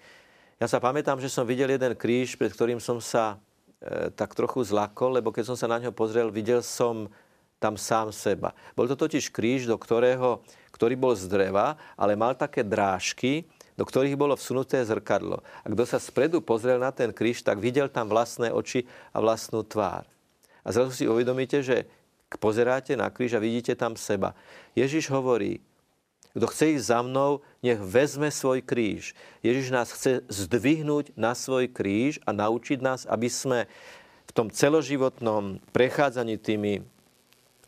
Ja 0.62 0.70
sa 0.70 0.78
pamätám, 0.78 1.18
že 1.18 1.30
som 1.30 1.46
videl 1.46 1.74
jeden 1.74 1.94
kríž, 1.98 2.38
pred 2.38 2.50
ktorým 2.50 2.78
som 2.78 3.02
sa 3.02 3.38
e, 3.82 4.10
tak 4.14 4.34
trochu 4.38 4.62
zlakol, 4.62 5.18
lebo 5.18 5.34
keď 5.34 5.54
som 5.54 5.56
sa 5.58 5.66
na 5.66 5.82
ňo 5.82 5.90
pozrel, 5.90 6.30
videl 6.30 6.62
som 6.62 7.10
tam 7.58 7.78
sám 7.78 8.10
seba. 8.10 8.54
Bol 8.74 8.90
to 8.90 8.98
totiž 8.98 9.30
kríž, 9.30 9.70
do 9.70 9.78
ktorého, 9.78 10.42
ktorý 10.74 10.94
bol 10.98 11.14
z 11.14 11.30
dreva, 11.30 11.78
ale 11.94 12.18
mal 12.18 12.34
také 12.34 12.66
drážky, 12.66 13.46
do 13.82 13.84
ktorých 13.90 14.14
bolo 14.14 14.38
vsunuté 14.38 14.78
zrkadlo. 14.86 15.42
A 15.42 15.66
kto 15.66 15.82
sa 15.82 15.98
spredu 15.98 16.38
pozrel 16.38 16.78
na 16.78 16.94
ten 16.94 17.10
kríž, 17.10 17.42
tak 17.42 17.58
videl 17.58 17.90
tam 17.90 18.06
vlastné 18.06 18.54
oči 18.54 18.86
a 19.10 19.18
vlastnú 19.18 19.66
tvár. 19.66 20.06
A 20.62 20.70
zrazu 20.70 20.94
si 20.94 21.10
uvedomíte, 21.10 21.66
že 21.66 21.90
pozeráte 22.38 22.94
na 22.94 23.10
kríž 23.10 23.34
a 23.34 23.42
vidíte 23.42 23.74
tam 23.74 23.98
seba. 23.98 24.38
Ježiš 24.78 25.10
hovorí, 25.10 25.58
kto 26.30 26.46
chce 26.46 26.78
ísť 26.78 26.86
za 26.94 27.00
mnou, 27.02 27.42
nech 27.58 27.82
vezme 27.82 28.30
svoj 28.30 28.62
kríž. 28.62 29.18
Ježiš 29.42 29.74
nás 29.74 29.90
chce 29.90 30.22
zdvihnúť 30.30 31.18
na 31.18 31.34
svoj 31.34 31.66
kríž 31.66 32.22
a 32.22 32.30
naučiť 32.30 32.78
nás, 32.78 33.02
aby 33.10 33.26
sme 33.26 33.66
v 34.30 34.32
tom 34.32 34.46
celoživotnom 34.46 35.58
prechádzaní 35.74 36.38
tými 36.38 36.86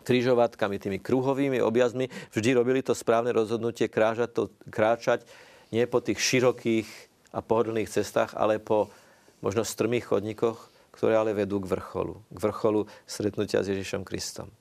krížovatkami, 0.06 0.78
tými 0.78 1.02
kruhovými 1.02 1.58
objazmi 1.58 2.06
vždy 2.30 2.50
robili 2.54 2.80
to 2.86 2.94
správne 2.94 3.34
rozhodnutie 3.34 3.90
kráčať, 3.90 4.30
to, 4.30 4.42
kráčať 4.70 5.26
nie 5.74 5.90
po 5.90 5.98
tých 5.98 6.22
širokých 6.22 6.86
a 7.34 7.42
pohodlných 7.42 7.90
cestách, 7.90 8.38
ale 8.38 8.62
po 8.62 8.94
možno 9.42 9.66
strmých 9.66 10.14
chodníkoch, 10.14 10.70
ktoré 10.94 11.18
ale 11.18 11.34
vedú 11.34 11.58
k 11.58 11.66
vrcholu. 11.66 12.22
K 12.30 12.38
vrcholu 12.38 12.86
stretnutia 13.02 13.66
s 13.66 13.74
Ježišom 13.74 14.06
Kristom. 14.06 14.54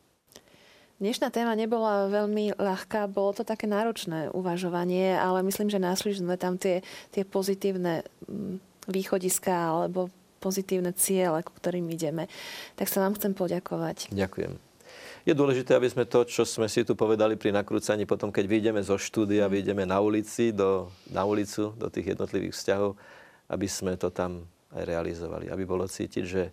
Dnešná 0.98 1.30
téma 1.30 1.54
nebola 1.54 2.10
veľmi 2.10 2.58
ľahká, 2.58 3.12
bolo 3.12 3.36
to 3.38 3.44
také 3.46 3.70
náročné 3.70 4.34
uvažovanie, 4.34 5.14
ale 5.14 5.46
myslím, 5.46 5.70
že 5.70 5.82
našli 5.82 6.18
sme 6.18 6.40
tam 6.40 6.58
tie, 6.58 6.82
tie 7.14 7.28
pozitívne 7.28 8.08
mm, 8.26 8.88
východiska 8.90 9.52
alebo 9.52 10.10
pozitívne 10.40 10.96
ciele, 10.96 11.44
ku 11.44 11.52
ktorým 11.56 11.88
ideme. 11.92 12.32
Tak 12.80 12.88
sa 12.88 13.04
vám 13.04 13.16
chcem 13.16 13.36
poďakovať. 13.36 14.12
Ďakujem. 14.12 14.73
Je 15.24 15.32
dôležité, 15.32 15.72
aby 15.72 15.88
sme 15.88 16.04
to, 16.04 16.28
čo 16.28 16.44
sme 16.44 16.68
si 16.68 16.84
tu 16.84 17.00
povedali 17.00 17.40
pri 17.40 17.56
nakrúcaní, 17.56 18.04
potom 18.04 18.28
keď 18.28 18.44
vyjdeme 18.44 18.84
zo 18.84 19.00
štúdia, 19.00 19.48
vyjdeme 19.48 19.88
na 19.88 20.04
ulici, 20.04 20.52
do, 20.52 20.92
na 21.08 21.24
ulicu, 21.24 21.72
do 21.80 21.88
tých 21.88 22.12
jednotlivých 22.12 22.52
vzťahov, 22.52 23.00
aby 23.48 23.68
sme 23.72 23.96
to 23.96 24.12
tam 24.12 24.44
aj 24.76 24.84
realizovali. 24.84 25.48
Aby 25.48 25.64
bolo 25.64 25.88
cítiť, 25.88 26.24
že 26.28 26.52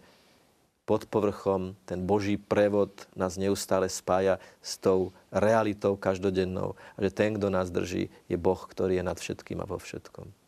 pod 0.86 1.10
povrchom 1.10 1.74
ten 1.82 2.06
Boží 2.06 2.38
prevod 2.38 2.94
nás 3.18 3.34
neustále 3.34 3.90
spája 3.90 4.38
s 4.62 4.78
tou 4.78 5.10
realitou 5.34 5.98
každodennou. 5.98 6.78
A 6.94 6.98
že 7.02 7.10
ten, 7.10 7.34
kto 7.34 7.50
nás 7.50 7.74
drží, 7.74 8.06
je 8.30 8.38
Boh, 8.38 8.58
ktorý 8.58 9.02
je 9.02 9.04
nad 9.06 9.18
všetkým 9.18 9.58
a 9.62 9.66
vo 9.66 9.82
všetkom. 9.82 10.39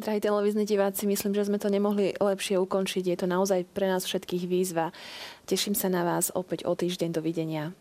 Drahí 0.00 0.16
televízni 0.16 0.64
diváci, 0.64 1.04
myslím, 1.04 1.36
že 1.36 1.44
sme 1.44 1.60
to 1.60 1.68
nemohli 1.68 2.16
lepšie 2.16 2.56
ukončiť. 2.56 3.04
Je 3.04 3.16
to 3.20 3.28
naozaj 3.28 3.68
pre 3.76 3.84
nás 3.84 4.08
všetkých 4.08 4.48
výzva. 4.48 4.96
Teším 5.44 5.76
sa 5.76 5.92
na 5.92 6.08
vás 6.08 6.32
opäť 6.32 6.64
o 6.64 6.72
týždeň. 6.72 7.12
Dovidenia. 7.12 7.76